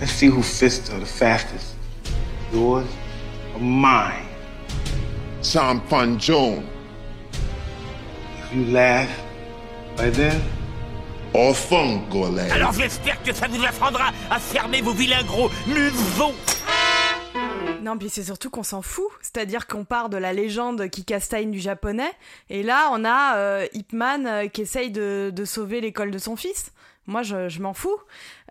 [0.00, 1.74] Let's see who fists are the fastest.
[2.52, 2.88] Yours
[3.54, 4.26] or mine?
[5.40, 6.68] Sam Fan Joan.
[8.38, 9.10] If you laugh,
[9.96, 10.42] by then,
[12.52, 16.34] Alors j'espère que ça vous apprendra à fermer vos vilains gros museaux
[17.82, 19.08] non, puis c'est surtout qu'on s'en fout.
[19.20, 22.10] C'est-à-dire qu'on part de la légende qui castagne du japonais,
[22.48, 26.72] et là, on a euh, Ipman euh, qui essaye de, sauver l'école de son fils.
[27.06, 27.98] Moi, je, m'en fous.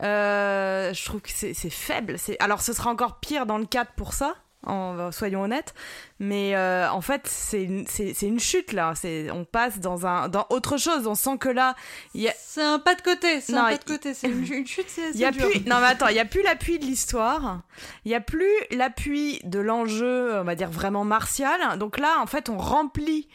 [0.03, 2.17] Euh, je trouve que c'est faible.
[2.39, 4.35] Alors, ce sera encore pire dans le 4 pour ça,
[4.65, 5.73] en, soyons honnêtes.
[6.19, 7.85] Mais euh, en fait, c'est une,
[8.21, 8.93] une, chute là.
[9.31, 11.07] On passe dans, un, dans autre chose.
[11.07, 11.75] On sent que là.
[12.15, 12.29] A...
[12.37, 13.41] C'est un pas de côté.
[13.41, 14.13] C'est un pas de côté.
[14.13, 14.87] C'est une, chute.
[14.87, 15.65] C'est y a plus...
[15.65, 17.61] Non, mais attends, il n'y a plus l'appui de l'histoire.
[18.05, 21.77] Il n'y a plus l'appui de l'enjeu, on va dire vraiment martial.
[21.77, 23.27] Donc là, en fait, on remplit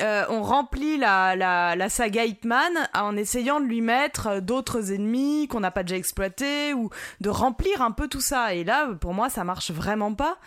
[0.00, 5.48] euh, on remplit la, la, saga Hitman en essayant de lui mettre euh, d'autres ennemis
[5.48, 6.90] qu'on n'a pas déjà exploités ou
[7.20, 8.54] de remplir un peu tout ça.
[8.54, 10.38] Et là, pour moi, ça marche vraiment pas.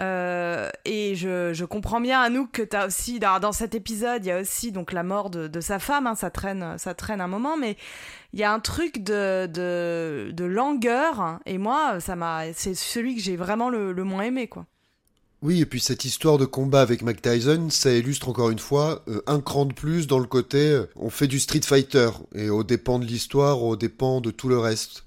[0.00, 4.32] Euh, et je, comprends bien, Anouk, que tu as aussi, dans, cet épisode, il y
[4.32, 7.56] a aussi donc la mort de, sa femme, hein, ça, traîne, ça traîne un moment,
[7.56, 7.76] mais
[8.32, 13.20] il y a un truc de, de, langueur, et moi, ça m'a, c'est celui que
[13.20, 14.66] j'ai vraiment le, le moins aimé, quoi.
[15.42, 19.02] Oui, et puis cette histoire de combat avec Mike Tyson, ça illustre encore une fois
[19.08, 22.48] euh, un cran de plus dans le côté euh, on fait du Street Fighter et
[22.48, 25.04] au dépend de l'histoire, au dépend de tout le reste.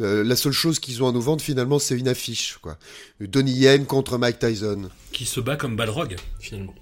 [0.00, 2.76] Euh, la seule chose qu'ils ont à nous vendre finalement, c'est une affiche, quoi.
[3.18, 4.90] Donnie Yen contre Mike Tyson.
[5.10, 6.74] Qui se bat comme Balrog, finalement.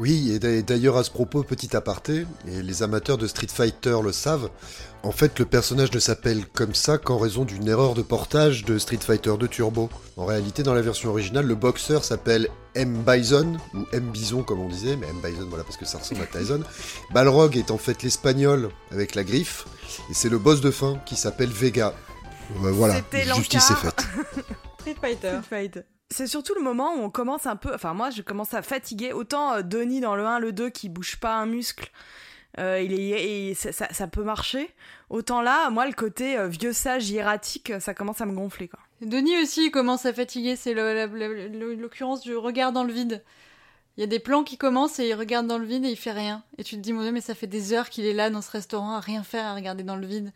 [0.00, 4.12] Oui, et d'ailleurs à ce propos, petit aparté, et les amateurs de Street Fighter le
[4.12, 4.48] savent,
[5.02, 8.78] en fait le personnage ne s'appelle comme ça qu'en raison d'une erreur de portage de
[8.78, 9.90] Street Fighter 2 Turbo.
[10.16, 13.04] En réalité, dans la version originale, le boxeur s'appelle M.
[13.06, 14.10] Bison, ou M.
[14.10, 15.16] Bison comme on disait, mais M.
[15.22, 16.62] Bison voilà parce que ça ressemble à Tyson.
[17.12, 19.66] Balrog est en fait l'espagnol avec la griffe,
[20.08, 21.92] et c'est le boss de fin qui s'appelle Vega.
[22.54, 23.02] voilà,
[23.36, 24.00] justice est faite.
[24.80, 25.40] Street Fighter.
[25.42, 27.72] Street Fighter c'est surtout le moment où on commence un peu.
[27.74, 29.12] Enfin, moi, je commence à fatiguer.
[29.12, 31.90] Autant euh, Denis dans le 1, le 2 qui bouge pas un muscle,
[32.58, 34.70] euh, il est, ça, peut marcher.
[35.08, 38.68] Autant là, moi, le côté euh, vieux sage hiératique, ça commence à me gonfler.
[38.68, 38.80] Quoi.
[39.00, 40.56] Denis aussi commence à fatiguer.
[40.56, 43.22] C'est l'occurrence du regard dans le vide.
[43.96, 45.96] Il y a des plans qui commencent et il regarde dans le vide et il
[45.96, 46.42] fait rien.
[46.58, 48.40] Et tu te dis, mon Dieu, mais ça fait des heures qu'il est là dans
[48.40, 50.32] ce restaurant à rien faire, à regarder dans le vide.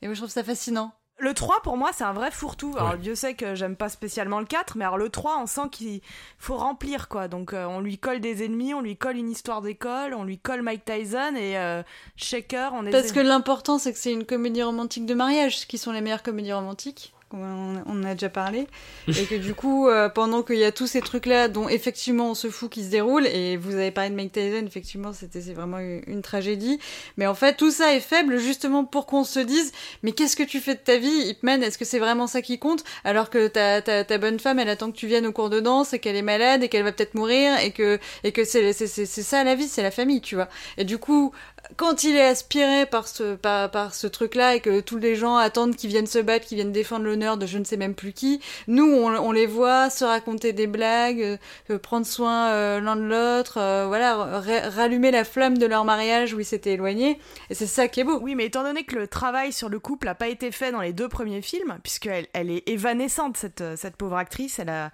[0.00, 0.92] Et moi, je trouve ça fascinant.
[1.22, 2.74] Le 3, pour moi, c'est un vrai fourre-tout.
[2.76, 5.68] Alors, Dieu sait que j'aime pas spécialement le 4, mais alors le 3, on sent
[5.70, 6.00] qu'il
[6.36, 7.28] faut remplir, quoi.
[7.28, 10.38] Donc, euh, on lui colle des ennemis, on lui colle une histoire d'école, on lui
[10.38, 11.84] colle Mike Tyson et euh,
[12.16, 12.90] Shaker, on est...
[12.90, 16.24] Parce que l'important, c'est que c'est une comédie romantique de mariage, qui sont les meilleures
[16.24, 18.66] comédies romantiques on, a déjà parlé,
[19.08, 22.34] et que du coup, euh, pendant qu'il y a tous ces trucs-là dont effectivement on
[22.34, 25.54] se fout qui se déroulent, et vous avez parlé de Mike Tyson, effectivement c'était c'est
[25.54, 26.78] vraiment une, tragédie,
[27.16, 29.72] mais en fait tout ça est faible justement pour qu'on se dise,
[30.02, 32.58] mais qu'est-ce que tu fais de ta vie, Hipman Est-ce que c'est vraiment ça qui
[32.58, 32.84] compte?
[33.04, 35.60] Alors que ta, ta, ta, bonne femme, elle attend que tu viennes au cours de
[35.60, 38.72] danse, et qu'elle est malade, et qu'elle va peut-être mourir, et que, et que c'est
[38.72, 40.48] ça la vie, c'est la famille, tu vois.
[40.76, 41.32] Et du coup,
[41.76, 45.36] quand il est aspiré par ce, par, par ce truc-là et que tous les gens
[45.36, 48.12] attendent qu'ils viennent se battre, qu'ils viennent défendre l'honneur de je ne sais même plus
[48.12, 51.38] qui, nous, on, on les voit se raconter des blagues,
[51.70, 56.34] euh, prendre soin euh, l'un de l'autre, euh, voilà, rallumer la flamme de leur mariage
[56.34, 57.18] où ils s'étaient éloignés.
[57.50, 58.18] Et c'est ça qui est beau.
[58.20, 60.80] Oui, mais étant donné que le travail sur le couple n'a pas été fait dans
[60.80, 64.90] les deux premiers films, puisqu'elle elle est évanescente, cette, cette pauvre actrice, elle a,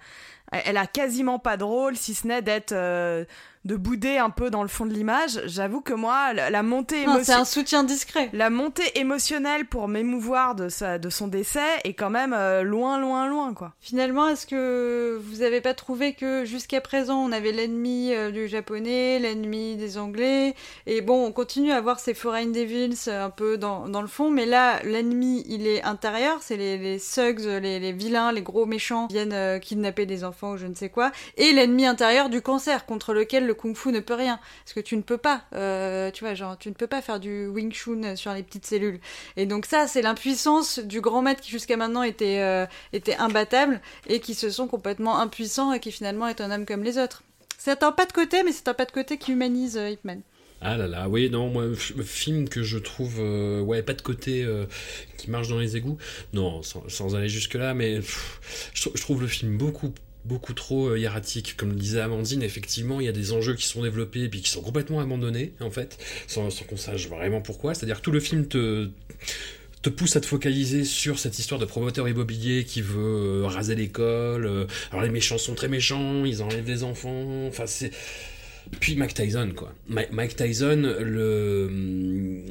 [0.51, 2.73] elle a quasiment pas de rôle, si ce n'est d'être
[3.69, 5.41] de bouder un peu dans le fond de l'image.
[5.45, 7.25] J'avoue que moi, la, montée émotionnelle.
[7.25, 8.29] C'est un soutien discret.
[8.33, 12.99] La montée émotionnelle pour m'émouvoir de, sa, de son décès est quand même euh, loin,
[12.99, 13.73] loin, loin, quoi.
[13.79, 18.47] Finalement, est-ce que vous avez pas trouvé que jusqu'à présent, on avait l'ennemi euh, du
[18.47, 20.55] japonais, l'ennemi des anglais,
[20.87, 24.07] et bon, on continue à voir ces Foreign Devils euh, un peu dans, dans le
[24.07, 28.41] fond, mais là, l'ennemi, il est intérieur, c'est les, les thugs, les, les, vilains, les
[28.41, 32.41] gros méchants viennent kidnapper des enfants ou je ne sais quoi, et l'ennemi intérieur du
[32.41, 34.39] cancer contre lequel le kung-fu ne peut rien.
[34.63, 37.19] Parce que tu ne peux pas, euh, tu vois, genre, tu ne peux pas faire
[37.19, 38.99] du wing chun sur les petites cellules.
[39.37, 43.81] Et donc ça, c'est l'impuissance du grand maître qui jusqu'à maintenant était, euh, était imbattable
[44.07, 47.23] et qui se sont complètement impuissants et qui finalement est un homme comme les autres.
[47.57, 50.21] C'est un pas de côté, mais c'est un pas de côté qui humanise euh, Hitman.
[50.61, 53.21] Ah là là, oui, non, moi, film que je trouve,
[53.65, 54.45] ouais, pas de côté
[55.17, 55.97] qui marche dans les égouts.
[56.33, 58.01] Non, sans, aller jusque-là, mais
[58.73, 59.93] je, trouve le film beaucoup
[60.25, 61.55] beaucoup trop euh, hiératique.
[61.57, 64.41] Comme le disait Amandine, effectivement, il y a des enjeux qui sont développés et puis
[64.41, 65.97] qui sont complètement abandonnés, en fait,
[66.27, 67.73] sans, qu'on sache vraiment pourquoi.
[67.73, 68.89] C'est-à-dire que tout le film te
[69.81, 73.75] te pousse à te focaliser sur cette histoire de promoteur immobilier qui veut euh, raser
[73.75, 74.45] l'école.
[74.45, 77.47] Euh, alors les méchants sont très méchants, ils enlèvent des enfants.
[77.47, 77.91] Enfin c'est
[78.81, 79.73] puis Mike Tyson quoi.
[79.87, 82.43] Mike Tyson le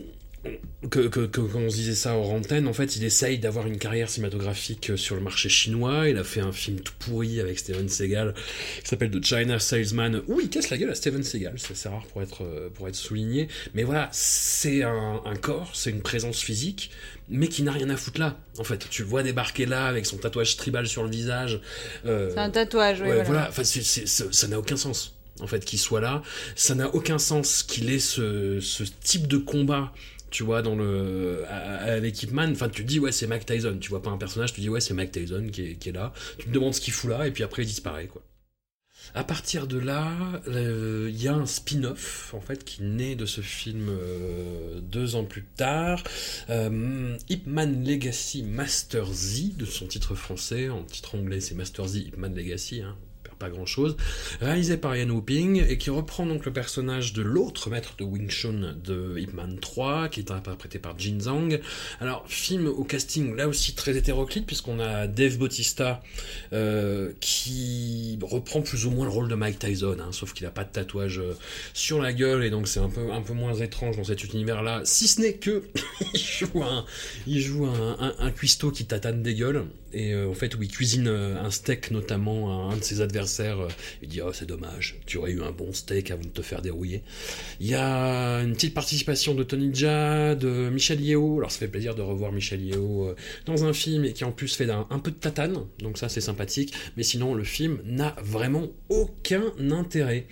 [0.91, 3.67] que, que, que, quand on se disait ça en antenne, en fait, il essaye d'avoir
[3.67, 6.09] une carrière cinématographique sur le marché chinois.
[6.09, 8.35] Il a fait un film tout pourri avec Steven Seagal
[8.83, 11.55] qui s'appelle The China Salesman, où il casse la gueule à Steven Seagal.
[11.57, 13.49] C'est rare pour être, pour être souligné.
[13.75, 16.91] Mais voilà, c'est un, un, corps, c'est une présence physique,
[17.29, 18.39] mais qui n'a rien à foutre là.
[18.59, 21.61] En fait, tu le vois débarquer là avec son tatouage tribal sur le visage.
[22.07, 23.09] Euh, c'est un tatouage, oui.
[23.09, 26.23] Ouais, voilà, enfin, ça n'a aucun sens en fait qu'il soit là.
[26.57, 29.93] Ça n'a aucun sens qu'il ait ce, ce type de combat
[30.31, 33.91] tu vois, dans le, avec Ip enfin, tu te dis, ouais, c'est Mike Tyson, tu
[33.91, 36.51] vois pas un personnage, tu dis, ouais, c'est Mike Tyson qui est, là, tu te
[36.51, 38.23] demandes ce qu'il fout là, et puis après, il disparaît, quoi.
[39.15, 40.13] À partir de là,
[40.49, 45.15] euh, il y a un spin-off en fait qui naît de ce film euh, deux
[45.15, 46.05] ans plus tard,
[46.51, 51.89] euh, Ip Man Legacy Master Z de son titre français, en titre anglais c'est Master
[51.89, 52.97] Z Ip Man Legacy, hein,
[53.39, 53.97] pas grand chose,
[54.41, 58.31] réalisé par Ian Whooping et qui reprend donc le personnage de l'autre maître de Wing
[58.31, 61.61] Chun de Ip Man 3, qui est interprété par Jin Zhang.
[62.01, 66.03] Alors, film au casting là aussi très hétéroclite, puisqu'on a Dave Bautista
[66.53, 70.51] euh, qui reprend plus ou moins le rôle de Mike Tyson, hein, sauf qu'il a
[70.51, 71.35] pas de tatouage euh,
[71.75, 75.21] sur la gueule et donc c'est un peu, moins étrange dans cet univers-là, si ce
[75.21, 75.63] n'est que
[77.27, 81.09] il joue un, cuistot qui tatane des gueules et euh, en fait où il cuisine
[81.09, 83.69] un steak notamment à un de ses adversaires euh,
[84.03, 86.63] il dit Oh, c'est dommage, tu aurais eu un bon steak avant de te faire
[86.63, 87.03] dérouiller.
[87.61, 91.39] Il y a une petite participation de Tony Jaa, de Michel Yeo.
[91.39, 93.15] Alors, ça fait plaisir de revoir Michel Yeo euh,
[93.47, 96.21] dans un film et qui en plus fait un peu de tatane, donc ça, c'est
[96.21, 96.75] sympathique.
[96.97, 100.27] Mais sinon, le film n'a vraiment aucun intérêt.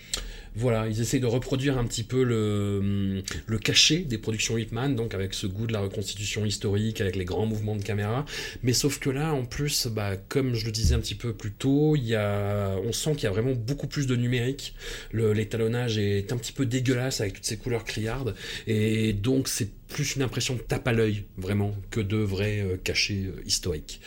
[0.56, 5.12] Voilà, ils essayent de reproduire un petit peu le, le cachet des productions Hitman, donc
[5.14, 8.24] avec ce goût de la reconstitution historique, avec les grands mouvements de caméra.
[8.62, 11.52] Mais sauf que là, en plus, bah, comme je le disais un petit peu plus
[11.52, 14.74] tôt, il y a, on sent qu'il y a vraiment beaucoup plus de numérique.
[15.12, 18.34] L'étalonnage est un petit peu dégueulasse avec toutes ces couleurs criardes.
[18.66, 22.76] Et donc, c'est plus une impression de tape à l'œil, vraiment, que de vrais euh,
[22.76, 24.00] cachets euh, historiques.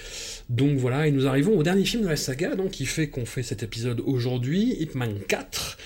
[0.49, 3.25] Donc voilà, et nous arrivons au dernier film de la saga, donc qui fait qu'on
[3.25, 5.77] fait cet épisode aujourd'hui, Hitman 4,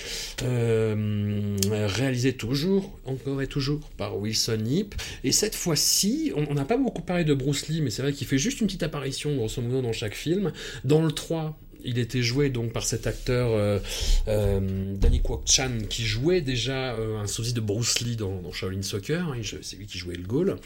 [0.43, 4.95] euh, réalisé toujours, encore et toujours, par Wilson Yip.
[5.23, 8.27] Et cette fois-ci, on n'a pas beaucoup parlé de Bruce Lee, mais c'est vrai qu'il
[8.27, 10.51] fait juste une petite apparition, grosso modo, dans chaque film.
[10.83, 13.79] Dans le 3, il était joué donc par cet acteur euh,
[14.27, 18.81] euh, Danny Kwok Chan qui jouait déjà euh, un sosie de Bruce Lee dans, Shaolin
[18.81, 19.27] Soccer.
[19.27, 20.57] Hein, c'est lui qui jouait le goal.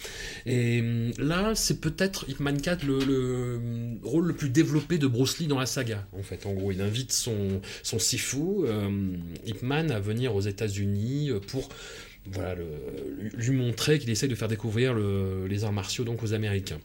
[0.46, 0.84] Et
[1.18, 3.60] là, c'est peut-être Hitman 4 le,
[4.04, 6.06] rôle le plus développé de Bruce Lee dans la saga.
[6.14, 8.66] En fait, en gros, il invite son son sifu
[9.46, 11.70] Hitman à venir aux États-Unis pour
[13.34, 16.80] lui montrer qu'il essaye de faire découvrir les arts martiaux donc aux Américains.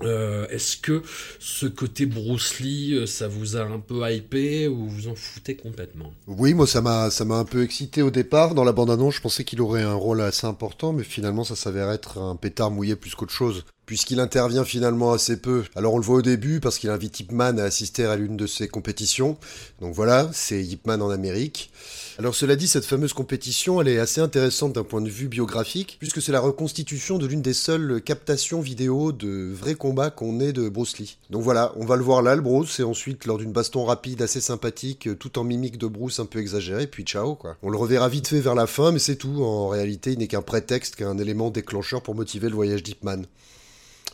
[0.00, 1.02] Euh, est-ce que
[1.38, 5.56] ce côté Bruce Lee, euh, ça vous a un peu hypé ou vous en foutez
[5.56, 6.12] complètement?
[6.26, 8.54] Oui, moi ça m'a ça m'a un peu excité au départ.
[8.54, 11.90] Dans la bande-annonce, je pensais qu'il aurait un rôle assez important, mais finalement ça s'avère
[11.90, 15.64] être un pétard mouillé plus qu'autre chose puisqu'il intervient finalement assez peu.
[15.76, 18.46] Alors on le voit au début parce qu'il invite Hipman à assister à l'une de
[18.46, 19.36] ses compétitions.
[19.80, 21.70] Donc voilà, c'est Hipman en Amérique.
[22.16, 25.96] Alors cela dit, cette fameuse compétition, elle est assez intéressante d'un point de vue biographique,
[25.98, 30.52] puisque c'est la reconstitution de l'une des seules captations vidéo de vrais combats qu'on ait
[30.52, 31.18] de Bruce Lee.
[31.30, 34.22] Donc voilà, on va le voir là, le Bruce, et ensuite lors d'une baston rapide
[34.22, 37.56] assez sympathique, tout en mimique de Bruce un peu exagéré, puis ciao quoi.
[37.64, 39.42] On le reverra vite fait vers la fin, mais c'est tout.
[39.42, 43.24] En réalité, il n'est qu'un prétexte, qu'un élément déclencheur pour motiver le voyage d'Hipman.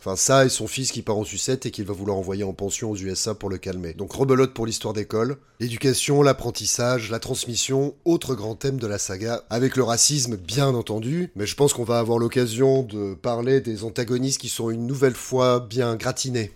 [0.03, 2.53] Enfin, ça et son fils qui part en sucette et qu'il va vouloir envoyer en
[2.53, 3.93] pension aux USA pour le calmer.
[3.93, 5.37] Donc rebelote pour l'histoire d'école.
[5.59, 11.29] L'éducation, l'apprentissage, la transmission, autre grand thème de la saga, avec le racisme bien entendu,
[11.35, 15.13] mais je pense qu'on va avoir l'occasion de parler des antagonistes qui sont une nouvelle
[15.13, 16.49] fois bien gratinés.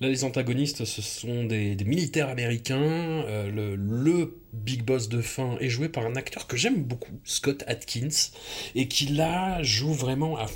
[0.00, 2.76] Là, les antagonistes, ce sont des, militaires américains.
[2.78, 7.62] Euh, le, big boss de fin est joué par un acteur que j'aime beaucoup, Scott
[7.66, 8.30] Atkins,
[8.74, 10.46] et qui là joue vraiment à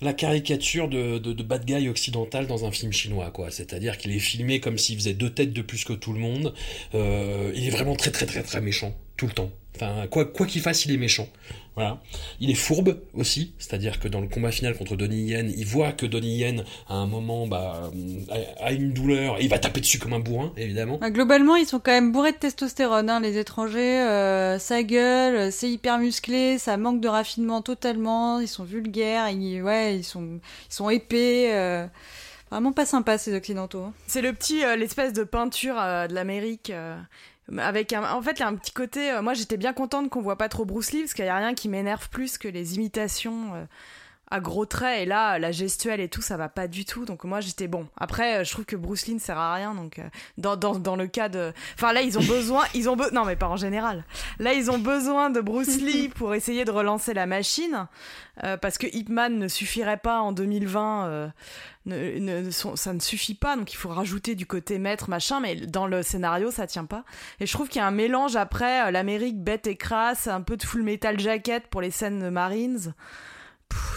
[0.00, 3.50] la caricature de, de, bad guy occidental dans un film chinois, quoi.
[3.50, 6.54] C'est-à-dire qu'il est filmé comme s'il faisait deux têtes de plus que tout le monde.
[6.94, 9.50] Euh, il est vraiment très très très très méchant tout le temps.
[9.76, 11.28] Enfin, quoi quoi qu'il fasse, il est méchant.
[11.78, 12.00] Voilà.
[12.40, 15.92] Il est fourbe aussi, c'est-à-dire que dans le combat final contre Donnie Yen, il voit
[15.92, 17.88] que Donnie Yen, à un moment, bah,
[18.60, 20.98] a une douleur et il va taper dessus comme un bourrin, évidemment.
[20.98, 24.00] Bah, globalement, ils sont quand même bourrés de testostérone, hein, les étrangers.
[24.00, 28.40] Euh, ça gueule, c'est hyper musclé, ça manque de raffinement totalement.
[28.40, 31.52] Ils sont vulgaires, ils, ouais, ils sont, ils sont épais.
[31.52, 31.86] Euh,
[32.50, 33.84] vraiment pas sympa ces occidentaux.
[33.84, 33.92] Hein.
[34.08, 36.72] C'est le petit, euh, l'espèce de peinture de l'Amérique
[37.56, 39.10] avec un, en fait, il y a un petit côté.
[39.10, 41.36] Euh, moi, j'étais bien contente qu'on voit pas trop Bruce Lee parce qu'il y a
[41.36, 43.64] rien qui m'énerve plus que les imitations euh,
[44.30, 45.02] à gros traits.
[45.02, 47.04] Et là, la gestuelle et tout, ça va pas du tout.
[47.04, 47.86] Donc moi, j'étais bon.
[47.96, 49.74] Après, euh, je trouve que Bruce Lee ne sert à rien.
[49.74, 50.00] Donc
[50.36, 53.10] dans, dans, dans le cas de, enfin là, ils ont besoin, ils ont be...
[53.12, 54.04] non mais pas en général.
[54.38, 57.86] Là, ils ont besoin de Bruce Lee pour essayer de relancer la machine
[58.60, 61.32] parce que Hitman ne suffirait pas en 2020
[62.50, 66.02] ça ne suffit pas, donc il faut rajouter du côté maître, machin, mais dans le
[66.02, 67.04] scénario, ça tient pas.
[67.40, 70.42] Et je trouve qu'il y a un mélange après, euh, l'Amérique bête et crasse, un
[70.42, 72.94] peu de full metal jacket pour les scènes de Marines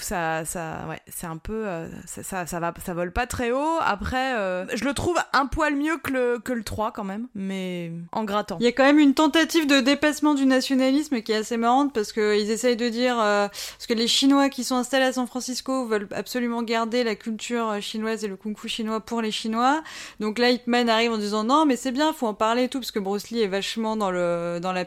[0.01, 3.77] ça, ça, ouais, c'est un peu, euh, ça, ça, va, ça vole pas très haut.
[3.81, 7.27] Après, euh, je le trouve un poil mieux que le, que le 3 quand même,
[7.35, 8.57] mais en grattant.
[8.59, 11.93] Il y a quand même une tentative de dépassement du nationalisme qui est assez marrante
[11.93, 15.27] parce qu'ils essayent de dire, euh, parce que les Chinois qui sont installés à San
[15.27, 19.83] Francisco veulent absolument garder la culture chinoise et le kung-fu chinois pour les Chinois.
[20.19, 22.79] Donc là, Hitman arrive en disant non, mais c'est bien, faut en parler et tout,
[22.79, 24.85] parce que Bruce Lee est vachement dans le, dans la,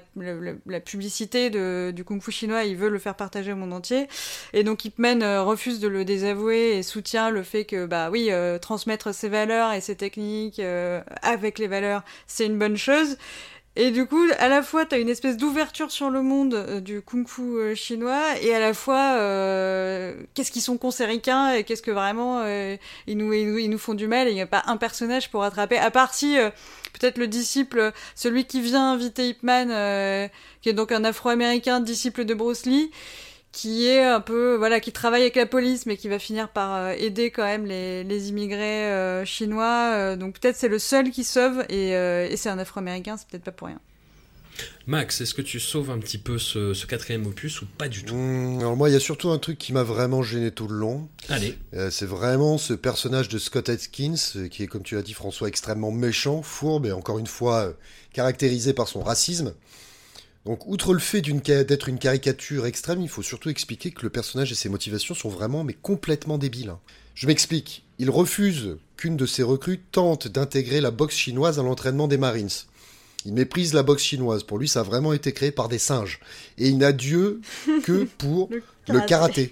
[0.66, 4.08] la publicité de, du kung-fu chinois, il veut le faire partager au monde entier.
[4.52, 8.10] Et donc, donc Hipman euh, refuse de le désavouer et soutient le fait que bah
[8.10, 12.76] oui euh, transmettre ses valeurs et ses techniques euh, avec les valeurs c'est une bonne
[12.76, 13.16] chose
[13.76, 17.74] et du coup, à la fois, t'as une espèce d'ouverture sur le monde du kung-fu
[17.74, 19.16] chinois, et à la fois,
[20.32, 22.46] qu'est-ce qu'ils sont conséricains et qu'est-ce que vraiment
[23.08, 24.28] ils, nous, ils, nous, font du mal.
[24.28, 26.36] Il n'y a pas un personnage pour attraper, à part si
[26.92, 30.28] peut-être le disciple, celui qui vient inviter Ipman,
[30.62, 32.92] qui est donc un Afro-américain disciple de Bruce Lee
[33.54, 36.74] qui est un peu voilà qui travaille avec la police mais qui va finir par
[36.74, 41.10] euh, aider quand même les, les immigrés euh, chinois euh, donc peut-être c'est le seul
[41.10, 43.80] qui sauve et, et c'est un afro-américain c'est peut-être pas pour rien
[44.86, 48.04] Max, est-ce que tu sauves un petit peu ce, ce quatrième opus ou pas du
[48.04, 48.14] tout?
[48.14, 50.76] Mmh, Alors moi, il y a surtout un truc qui m'a vraiment gêné tout le
[50.76, 51.08] long.
[51.28, 51.58] Allez.
[51.90, 54.14] c'est vraiment ce personnage de Scott Atkins,
[54.52, 57.74] qui est, comme tu l'as dit François, extrêmement méchant, fourbe et encore une fois
[58.12, 59.54] caractérisé par son racisme.
[60.44, 64.52] Donc, outre le fait d'être une caricature extrême, il faut surtout expliquer que le personnage
[64.52, 66.68] et ses motivations sont vraiment mais complètement débiles.
[66.68, 66.80] Hein.
[67.14, 67.84] Je m'explique.
[67.98, 72.50] Il refuse qu'une de ses recrues tente d'intégrer la boxe chinoise à l'entraînement des Marines.
[73.24, 74.42] Il méprise la boxe chinoise.
[74.42, 76.20] Pour lui, ça a vraiment été créé par des singes.
[76.58, 77.40] Et il n'a Dieu
[77.84, 78.50] que pour
[78.92, 79.50] le karaté.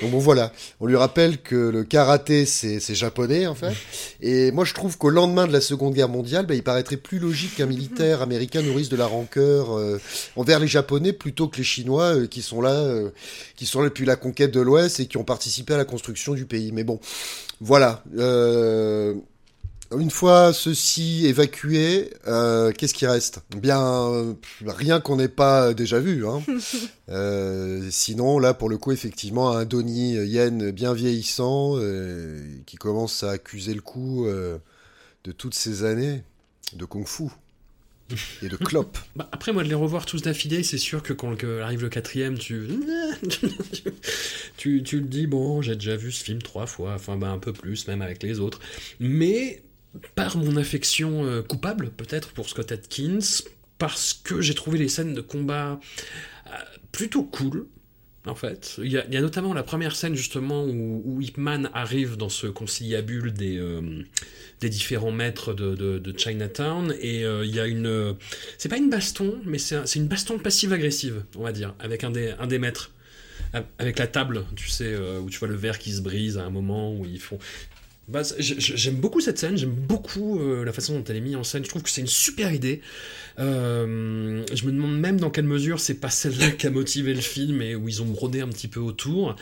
[0.00, 3.74] Donc bon voilà, on lui rappelle que le karaté c'est japonais en fait.
[4.20, 7.18] Et moi je trouve qu'au lendemain de la Seconde Guerre mondiale, bah, il paraîtrait plus
[7.18, 10.00] logique qu'un militaire américain nourrisse de la rancœur euh,
[10.36, 13.10] envers les Japonais plutôt que les Chinois euh, qui sont là, euh,
[13.56, 16.34] qui sont là depuis la conquête de l'Ouest et qui ont participé à la construction
[16.34, 16.72] du pays.
[16.72, 16.98] Mais bon,
[17.60, 18.02] voilà.
[19.98, 23.40] Une fois ceci évacué, euh, qu'est-ce qui reste?
[23.56, 26.26] Bien, rien qu'on n'ait pas déjà vu.
[26.26, 26.42] Hein.
[27.08, 33.22] Euh, sinon, là, pour le coup, effectivement, un Donnie Yen bien vieillissant euh, qui commence
[33.22, 36.22] à accuser le coup de toutes ces années
[36.74, 37.24] de kung-fu.
[38.40, 38.96] et de clopes.
[39.16, 42.38] Bah, après, moi, de les revoir tous d'affilée, c'est sûr que quand arrive le quatrième,
[42.38, 42.66] tu...
[44.56, 47.38] tu, tu le dis, bon, j'ai déjà vu ce film trois fois, enfin, bah, un
[47.38, 48.60] peu plus, même avec les autres.
[49.00, 49.62] Mais
[50.14, 53.18] par mon affection euh, coupable, peut-être, pour Scott Atkins,
[53.78, 55.80] parce que j'ai trouvé les scènes de combat
[56.46, 56.50] euh,
[56.92, 57.66] plutôt cool,
[58.26, 58.76] en fait.
[58.82, 61.20] Il y, a, notamment la première scène justement où, où
[61.74, 64.04] arrive dans ce conciliabule des, euh,
[64.60, 68.14] des différents maîtres de, Chinatown et il y a une...
[68.58, 72.34] c'est pas une baston, mais c'est une baston passive-agressive, on va dire, avec un des,
[72.38, 72.92] un des maîtres
[73.78, 76.50] avec la table, tu sais, où tu vois le verre qui se brise à un
[76.50, 77.38] moment, où ils font,
[78.08, 81.44] bah, j'aime beaucoup cette scène, j'aime beaucoup euh, la façon dont elle est mise en
[81.44, 81.64] scène.
[81.64, 82.80] Je trouve que c'est une super idée.
[83.38, 87.20] Euh, je me demande même dans quelle mesure c'est pas celle-là qui a motivé le
[87.20, 89.36] film et où ils ont brodé un petit peu autour.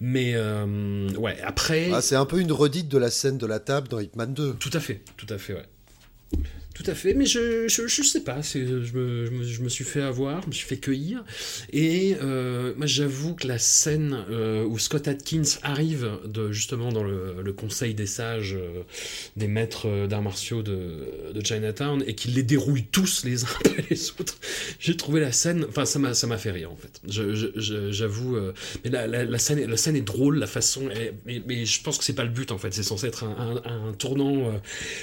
[0.00, 1.90] Mais euh, ouais, après.
[1.92, 4.54] Ah, c'est un peu une redite de la scène de la table dans Hitman 2.
[4.54, 6.38] Tout à fait, tout à fait, ouais.
[6.74, 9.68] Tout à fait, mais je, je, je sais pas, je me, je, me, je me
[9.68, 11.24] suis fait avoir, je me suis fait cueillir,
[11.72, 17.04] et euh, moi j'avoue que la scène euh, où Scott Atkins arrive de, justement dans
[17.04, 18.82] le, conseil des sages, euh,
[19.36, 23.84] des maîtres d'arts martiaux de, de, Chinatown, et qu'il les dérouille tous les uns après
[23.88, 24.36] les autres,
[24.80, 28.36] j'ai trouvé la scène, enfin ça m'a, ça m'a fait rire en fait, j'avoue,
[28.84, 30.88] mais la, la, scène, la scène est drôle, la façon,
[31.24, 33.62] mais, mais, je pense que c'est pas le but en fait, c'est censé être un,
[33.64, 34.60] un tournant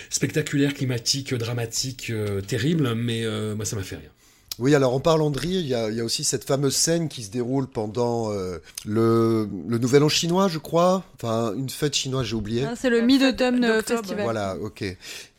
[0.10, 1.61] spectaculaire, climatique, dramatique,
[2.10, 4.12] euh, terrible, mais euh, moi ça m'a fait rire.
[4.60, 7.32] Oui, alors en parlant de rire, il y, a, aussi cette fameuse scène qui se
[7.32, 11.04] déroule pendant euh, le, Nouvel An chinois, je crois.
[11.16, 12.66] Enfin, une fête chinoise, j'ai oublié.
[12.66, 14.24] Ah, c'est le Mid-Autumn Festival.
[14.24, 14.84] Voilà, ok.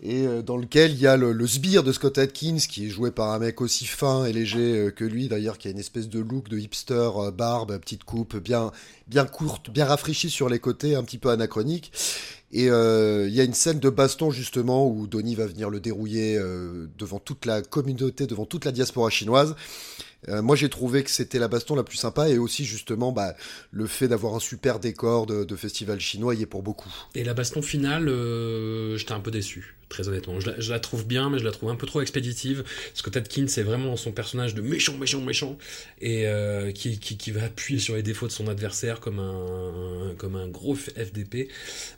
[0.02, 3.30] Et dans lequel il y a le, sbire de Scott Atkins, qui est joué par
[3.30, 6.48] un mec aussi fin et léger que lui, d'ailleurs, qui a une espèce de look
[6.48, 8.72] de hipster, barbe, petite coupe, bien,
[9.06, 11.92] bien courte, bien rafraîchie sur les côtés, un petit peu anachronique.
[12.52, 15.80] Et euh, il y a une scène de baston justement où Donnie va venir le
[15.80, 19.54] dérouiller euh, devant toute la communauté, devant toute la diaspora chinoise.
[20.28, 23.34] Euh, moi j'ai trouvé que c'était la baston la plus sympa et aussi justement bah,
[23.72, 26.92] le fait d'avoir un super décor de, de, festival chinois y est pour beaucoup.
[27.14, 28.06] Et la baston finale,
[28.96, 30.40] j'étais un peu déçu très honnêtement.
[30.40, 32.64] Je la, trouve bien, mais je la trouve un peu trop expéditive.
[32.94, 35.58] Scott Atkins, c'est vraiment son personnage de méchant, méchant, méchant,
[36.00, 40.34] et euh, qui, qui, va appuyer sur les défauts de son adversaire comme un, comme
[40.34, 41.48] un gros FDP.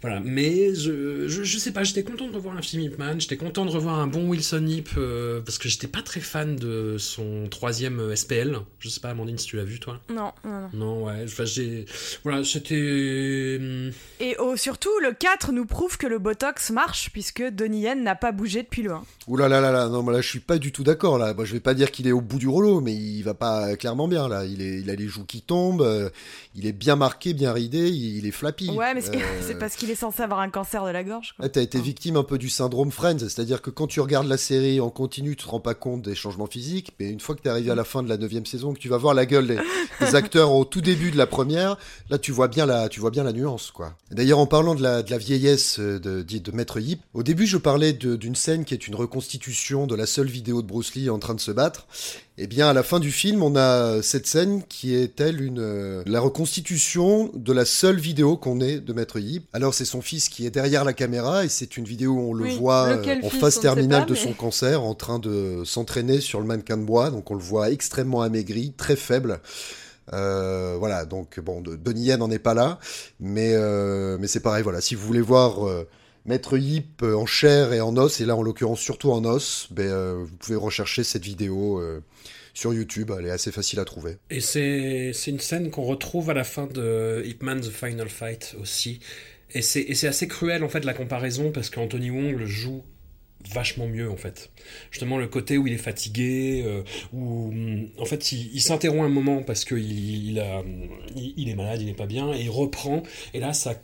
[0.02, 3.64] Voilà, mais je, je, sais pas, j'étais content de revoir un film Hipman, j'étais content
[3.64, 7.46] de revoir un bon Wilson Hip, euh, parce que j'étais pas très fan de son
[7.48, 8.58] troisième SPL.
[8.80, 10.70] Je sais pas, Amandine, si tu l'as vu, toi Non, non, non.
[10.72, 11.84] Non, ouais, enfin, j'ai.
[12.24, 13.58] Voilà, c'était.
[13.60, 13.90] Hmm.
[14.18, 18.62] Et surtout, le 4 nous prouve que le Botox marche, puisque Denis n'a pas bougé
[18.62, 19.02] depuis le 1.
[19.26, 21.34] Ouh là là là là, non, mais là je suis pas du tout d'accord là.
[21.34, 23.76] Moi, je vais pas dire qu'il est au bout du rouleau, mais il va pas
[23.76, 24.44] clairement bien là.
[24.44, 26.10] Il, est, il a les joues qui tombent, euh,
[26.54, 28.70] il est bien marqué, bien ridé, il, est flappy.
[28.70, 31.34] Ouais, mais c'est euh, parce qu'il est censé avoir un cancer de la gorge.
[31.52, 34.36] Tu as été victime un peu du syndrome Friends, c'est-à-dire que quand tu regardes la
[34.36, 37.42] série en continu, tu te rends pas compte des changements physiques, mais une fois que
[37.42, 39.26] tu es arrivé à la fin de la neuvième saison, que tu vas voir la
[39.26, 39.46] gueule
[40.00, 41.76] des, acteurs au tout début de la première,
[42.10, 43.94] là tu vois bien la, tu vois bien la nuance quoi.
[44.10, 47.46] D'ailleurs, en parlant de la, de la vieillesse de, de, de Maître Yip, au début
[47.46, 51.10] je parlais d'une scène qui est une reconstitution de la seule vidéo de Bruce Lee
[51.10, 51.86] en train de se battre.
[52.36, 55.60] Eh bien, à la fin du film, on a cette scène qui est elle une
[55.60, 59.46] euh, la reconstitution de la seule vidéo qu'on ait de Maître Yip.
[59.52, 62.34] Alors, c'est son fils qui est derrière la caméra et c'est une vidéo où on
[62.34, 66.46] le voit euh, en phase terminale de son cancer, en train de s'entraîner sur le
[66.46, 67.10] mannequin de bois.
[67.10, 69.40] Donc, on le voit extrêmement amaigri, très faible.
[70.12, 72.80] Euh, voilà, donc bon, Donnie Yen n'en est pas là,
[73.20, 73.54] mais
[74.18, 74.64] mais c'est pareil.
[74.64, 75.60] Voilà, si vous voulez voir
[76.26, 79.68] Maître Yip euh, en chair et en os, et là en l'occurrence surtout en os,
[79.70, 82.00] ben, euh, vous pouvez rechercher cette vidéo euh,
[82.54, 84.16] sur YouTube, elle est assez facile à trouver.
[84.30, 89.00] Et c'est une scène qu'on retrouve à la fin de Ip The Final Fight aussi.
[89.52, 92.82] Et c'est assez cruel en fait la comparaison parce qu'Anthony Wong le joue
[93.52, 94.50] vachement mieux en fait.
[94.90, 99.42] Justement le côté où il est fatigué, où mm, en fait il, s'interrompt un moment
[99.42, 100.44] parce qu'il il,
[101.14, 103.02] il, est malade, il n'est pas bien, et il reprend,
[103.32, 103.74] et là ça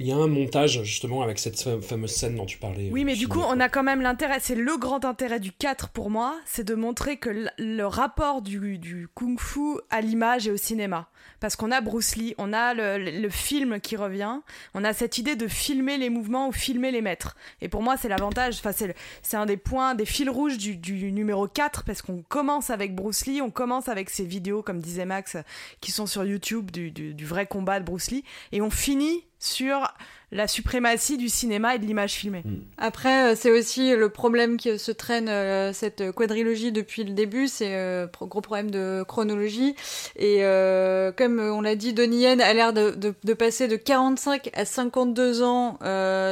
[0.00, 2.88] il y a un montage justement avec cette fameuse scène dont tu parlais.
[2.90, 5.90] Oui, mais du coup, on a quand même l'intérêt, c'est le grand intérêt du 4
[5.90, 7.28] pour moi, c'est de montrer que
[7.58, 11.10] le rapport du, du kung-fu à l'image et au cinéma.
[11.38, 14.40] Parce qu'on a Bruce Lee, on a le, film qui revient,
[14.72, 17.36] on a cette idée de filmer les mouvements ou filmer les maîtres.
[17.60, 21.12] Et pour moi, c'est l'avantage, enfin, c'est un des points, des fils rouges du, du
[21.12, 25.04] numéro 4, parce qu'on commence avec Bruce Lee, on commence avec ces vidéos, comme disait
[25.04, 25.36] Max,
[25.82, 29.24] qui sont sur YouTube, du, du, du vrai combat de Bruce Lee, et on finit
[29.40, 29.88] sur
[30.32, 32.42] la suprématie du cinéma et de l'image filmée.
[32.44, 32.58] Mm.
[32.78, 37.48] Après, euh, c'est aussi le problème qui se traîne euh, cette quadrilogie depuis le début,
[37.48, 39.74] c'est euh, gros problème de chronologie.
[40.16, 40.40] Et
[41.16, 45.42] comme on l'a dit, Donnie Yen a l'air de, de, passer de 45 à 52
[45.42, 45.78] ans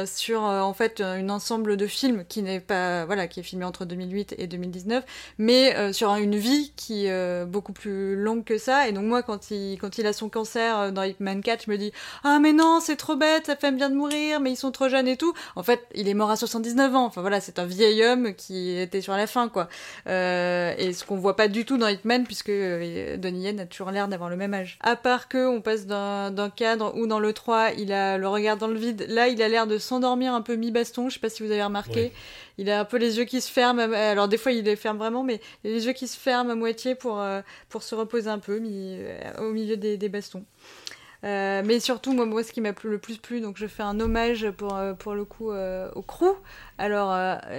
[0.05, 3.85] sur en fait un ensemble de films qui n'est pas voilà qui est filmé entre
[3.85, 5.03] 2008 et 2019,
[5.37, 8.87] mais sur une vie qui est beaucoup plus longue que ça.
[8.87, 11.77] Et donc moi, quand il quand il a son cancer dans Hitman 4, je me
[11.77, 11.91] dis
[12.23, 14.89] ah mais non c'est trop bête, sa femme vient de mourir, mais ils sont trop
[14.89, 15.33] jeunes et tout.
[15.55, 17.05] En fait, il est mort à 79 ans.
[17.05, 19.67] Enfin voilà, c'est un vieil homme qui était sur la fin, quoi.
[20.07, 23.65] Euh, et ce qu'on voit pas du tout dans Hitman, puisque euh, Donnie Yen a
[23.65, 24.77] toujours l'air d'avoir le même âge.
[24.81, 28.57] À part que on passe d'un cadre où dans le 3, il a le regard
[28.57, 29.05] dans le vide.
[29.09, 31.09] Là, il a l'air de s'endormir un peu mi-baston.
[31.09, 32.11] Je sais pas si vous avez remarqué.
[32.59, 33.79] Il a un peu les yeux qui se ferment.
[33.93, 36.51] Alors des fois, il les ferme vraiment, mais il a les yeux qui se ferment
[36.51, 40.43] à moitié pour, euh, pour se reposer un peu au milieu des, des bastons.
[41.25, 43.99] Euh, mais surtout, moi, moi, ce qui m'a le plus plu, donc je fais un
[43.99, 46.37] hommage pour, euh, pour le coup euh, au crew.
[46.79, 47.13] Alors,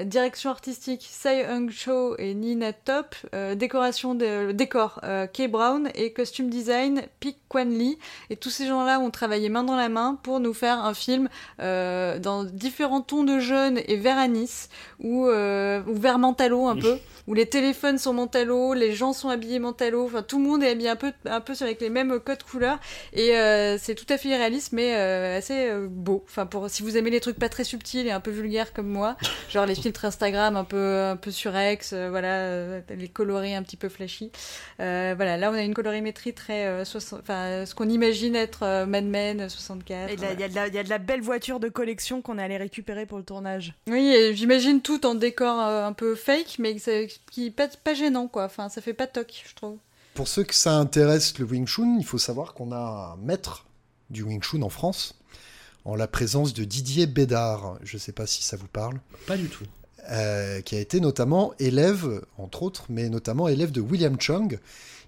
[0.07, 3.15] direction artistique, Sai Hung Cho et Nina Top.
[3.55, 5.01] décoration, de, décor,
[5.33, 5.91] Kay Brown.
[5.95, 7.99] Et costume design, Pik Kwan Lee.
[8.31, 11.29] Et tous ces gens-là ont travaillé main dans la main pour nous faire un film
[11.59, 16.99] dans différents tons de jaune et vert anis, ou, ou vert mentalo un peu
[17.31, 20.71] où les téléphones sont mentalo, les gens sont habillés mentalo, enfin tout le monde est
[20.71, 22.81] habillé un peu, un peu avec les mêmes codes couleurs
[23.13, 26.25] et euh, c'est tout à fait irréaliste mais euh, assez euh, beau.
[26.27, 28.89] Enfin pour si vous aimez les trucs pas très subtils et un peu vulgaires comme
[28.89, 29.10] moi,
[29.51, 33.89] genre les filtres Instagram un peu un peu surex, voilà les coloris un petit peu
[33.89, 34.31] flashy.
[34.79, 40.13] voilà là on a une colorimétrie très enfin ce qu'on imagine être Mad Men 64.
[40.13, 43.19] Il y, y, a de la belle voiture de collection qu'on est allé récupérer pour
[43.19, 43.75] le tournage.
[43.89, 46.77] Oui, j'imagine tout en décor un peu fake mais
[47.31, 48.45] qui pas, pas gênant, quoi.
[48.45, 49.79] Enfin, ça fait pas toc, je trouve.
[50.15, 53.67] Pour ceux que ça intéresse le Wing Chun, il faut savoir qu'on a un maître
[54.11, 55.15] du Wing Chun en France,
[55.91, 57.79] en la présence de Didier Bédard.
[57.83, 59.01] Je ne sais pas si ça vous parle.
[59.27, 59.65] Pas du tout.
[60.11, 64.59] Euh, qui a été notamment élève, entre autres, mais notamment élève de William Chung,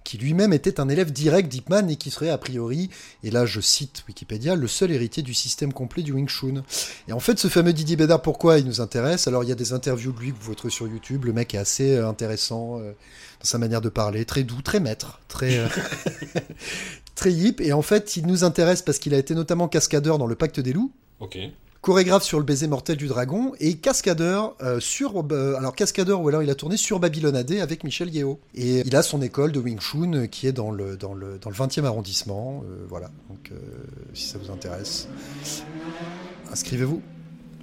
[0.05, 2.91] qui lui-même était un élève direct d'Ipman et qui serait a priori,
[3.23, 6.63] et là je cite Wikipédia, le seul héritier du système complet du Wing Chun.
[7.09, 9.29] Et en fait, ce fameux Didier Bédard, pourquoi il nous intéresse?
[9.29, 11.25] Alors il y a des interviews de lui que vous trouvez sur YouTube.
[11.25, 12.93] Le mec est assez euh, intéressant euh,
[13.41, 15.69] dans sa manière de parler, très doux, très maître, très euh,
[17.15, 17.61] très hip.
[17.61, 20.61] Et en fait, il nous intéresse parce qu'il a été notamment cascadeur dans le Pacte
[20.61, 20.93] des loups.
[21.21, 21.39] Ok
[21.83, 26.28] chorégraphe sur le baiser mortel du dragon et cascadeur euh, sur euh, alors cascadeur ou
[26.28, 29.51] alors il a tourné sur Babylon AD avec Michel Yeo et il a son école
[29.51, 33.11] de Wing Chun euh, qui est dans le dans le dans le 20e arrondissement voilà.
[33.28, 33.51] Donc
[34.14, 35.09] si ça vous intéresse
[36.53, 37.03] inscrivez-vous.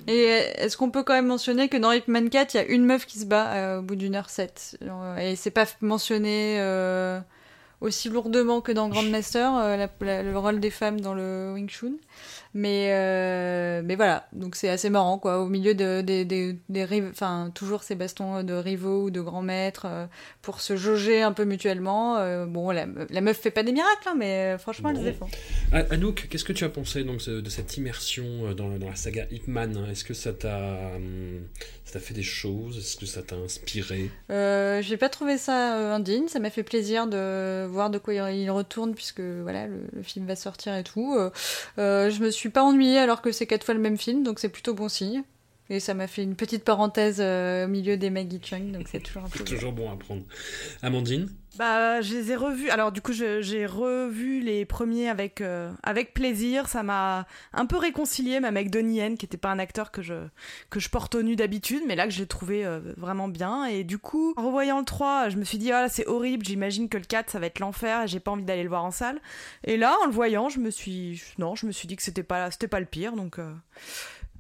[0.07, 2.85] Et est-ce qu'on peut quand même mentionner que dans Hitman 4 il y a une
[2.85, 4.79] meuf qui se bat au bout d'une heure 7
[5.21, 6.59] et c'est pas mentionné
[7.79, 9.49] aussi lourdement que dans Grandmaster
[10.01, 11.93] le rôle des femmes dans le Wing Chun
[12.55, 15.39] mais, euh, mais voilà, donc c'est assez marrant, quoi.
[15.39, 19.85] Au milieu de, des des enfin, toujours ces bastons de rivaux ou de grands maîtres
[19.85, 20.07] euh,
[20.41, 22.17] pour se jauger un peu mutuellement.
[22.17, 25.27] Euh, bon, la, la, meuf fait pas des miracles, hein, mais franchement, elle les défend.
[25.71, 29.85] Anouk, qu'est-ce que tu as pensé donc, de cette immersion dans, dans la saga Hitman?
[29.91, 30.91] Est-ce que ça t'a
[31.89, 35.95] ça fait des choses Est-ce que ça t'a inspiré euh, J'ai pas trouvé ça euh,
[35.95, 36.27] indigne.
[36.27, 40.35] Ça m'a fait plaisir de voir de quoi il retourne puisque voilà le, film va
[40.35, 41.15] sortir et tout.
[41.17, 41.31] Euh,
[41.79, 44.39] euh, je me suis pas ennuyée alors que c'est quatre fois le même film, donc
[44.39, 45.23] c'est plutôt bon signe.
[45.71, 49.25] Et ça m'a fait une petite parenthèse au milieu des Maggie Chung, donc c'est toujours
[49.25, 49.43] un peu.
[49.43, 50.23] toujours bon à prendre.
[50.81, 52.69] Amandine bah, je les ai revus.
[52.69, 56.67] Alors, du coup, j'ai revu les premiers avec, euh, avec plaisir.
[56.67, 60.01] Ça m'a un peu réconcilié, même avec Donnie Yen, qui n'était pas un acteur que
[60.01, 60.13] je,
[60.69, 63.65] que je porte au nu d'habitude, mais là que j'ai trouvé euh, vraiment bien.
[63.65, 66.87] Et du coup, en revoyant le 3, je me suis dit, ah c'est horrible, j'imagine
[66.87, 68.91] que le 4, ça va être l'enfer, et j'ai pas envie d'aller le voir en
[68.91, 69.19] salle.
[69.63, 71.21] Et là, en le voyant, je me suis.
[71.39, 73.39] Non, je me suis dit que c'était pas, pas le pire, donc.
[73.39, 73.53] Euh,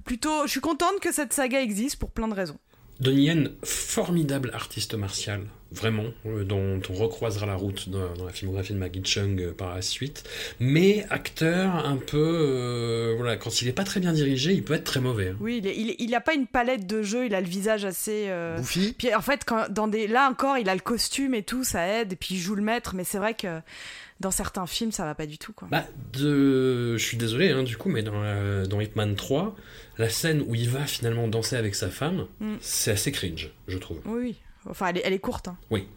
[0.05, 2.57] plutôt, je suis contente que cette saga existe pour plein de raisons.
[2.99, 8.73] Donnie Yen, formidable artiste martial, vraiment, euh, dont on recroisera la route dans, la filmographie
[8.73, 10.23] de Maggie Chung euh, par la suite,
[10.59, 14.73] mais acteur un peu, euh, voilà, quand il n'est pas très bien dirigé, il peut
[14.73, 15.29] être très mauvais.
[15.29, 15.37] Hein.
[15.39, 18.93] Oui, il, n'a pas une palette de jeu, il a le visage assez bouffi.
[18.97, 21.87] Puis en fait, quand, dans des, là encore, il a le costume et tout, ça
[21.87, 23.61] aide, et puis il joue le maître, mais c'est vrai que
[24.19, 25.53] dans certains films, ça va pas du tout.
[25.53, 25.67] Quoi.
[25.71, 26.97] Bah, de...
[26.97, 29.55] je suis désolé, hein, du coup, mais dans, dans Hitman 3,
[29.97, 32.55] la scène où il va finalement danser avec sa femme, mm.
[32.61, 33.99] c'est assez cringe, je trouve.
[34.05, 35.47] Oui, enfin, elle est, elle est courte.
[35.47, 35.57] Hein.
[35.69, 35.87] Oui.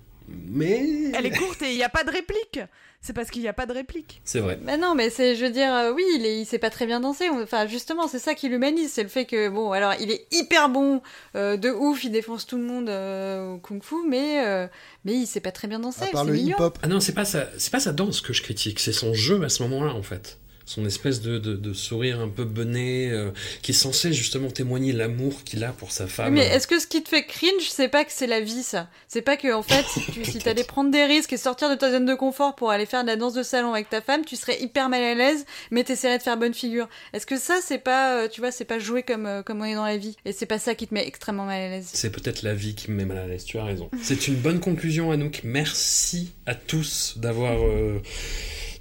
[0.47, 1.13] Mais.
[1.15, 2.61] Elle est courte et il n'y a pas de réplique.
[3.05, 4.21] C'est parce qu'il n'y a pas de réplique.
[4.23, 4.61] C'est vrai.
[4.63, 6.87] Mais non, mais c'est, je veux dire, euh, oui, il, est, il sait pas très
[6.87, 7.29] bien danser.
[7.31, 8.93] Enfin, justement, c'est ça qui l'humanise.
[8.93, 11.03] C'est le fait que, bon, alors, il est hyper bon,
[11.35, 14.69] euh, de ouf, il défonce tout le monde euh, au kung-fu, mais,
[15.05, 16.05] mais il sait pas très bien danser.
[16.05, 16.79] À part le hip-hop.
[16.83, 19.43] Ah non, c'est pas, sa, c'est pas sa danse que je critique, c'est son jeu
[19.43, 20.39] à ce moment-là, en fait.
[20.67, 23.31] Son espèce de, de, sourire un peu bené, euh,
[23.63, 26.35] qui est censé justement témoigner l'amour qu'il a pour sa femme.
[26.35, 28.89] Mais est-ce que ce qui te fait cringe, c'est pas que c'est la vie, ça?
[29.09, 31.75] C'est pas que, en fait, si tu si t'allais prendre des risques et sortir de
[31.75, 34.25] ta zone de confort pour aller faire de la danse de salon avec ta femme,
[34.25, 36.89] tu serais hyper mal à l'aise, mais t'essaierais de faire bonne figure.
[37.13, 39.65] Est-ce que ça, c'est pas, euh, tu vois, c'est pas jouer comme, euh, comme on
[39.65, 40.17] est dans la vie?
[40.25, 42.75] Et c'est pas ça qui te met extrêmement mal à l'aise C'est peut-être la vie
[42.75, 43.91] qui me met mal à l'aise, tu as raison.
[44.03, 45.41] c'est une bonne conclusion, Anouk.
[45.45, 47.59] Merci à tous d'avoir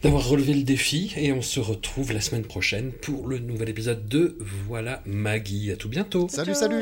[0.02, 4.08] d'avoir relevé le défi et on se retrouve la semaine prochaine pour le nouvel épisode
[4.08, 4.38] de
[4.68, 5.72] Voilà Maggie.
[5.72, 6.28] À tout bientôt.
[6.30, 6.56] salut.
[6.56, 6.82] salut.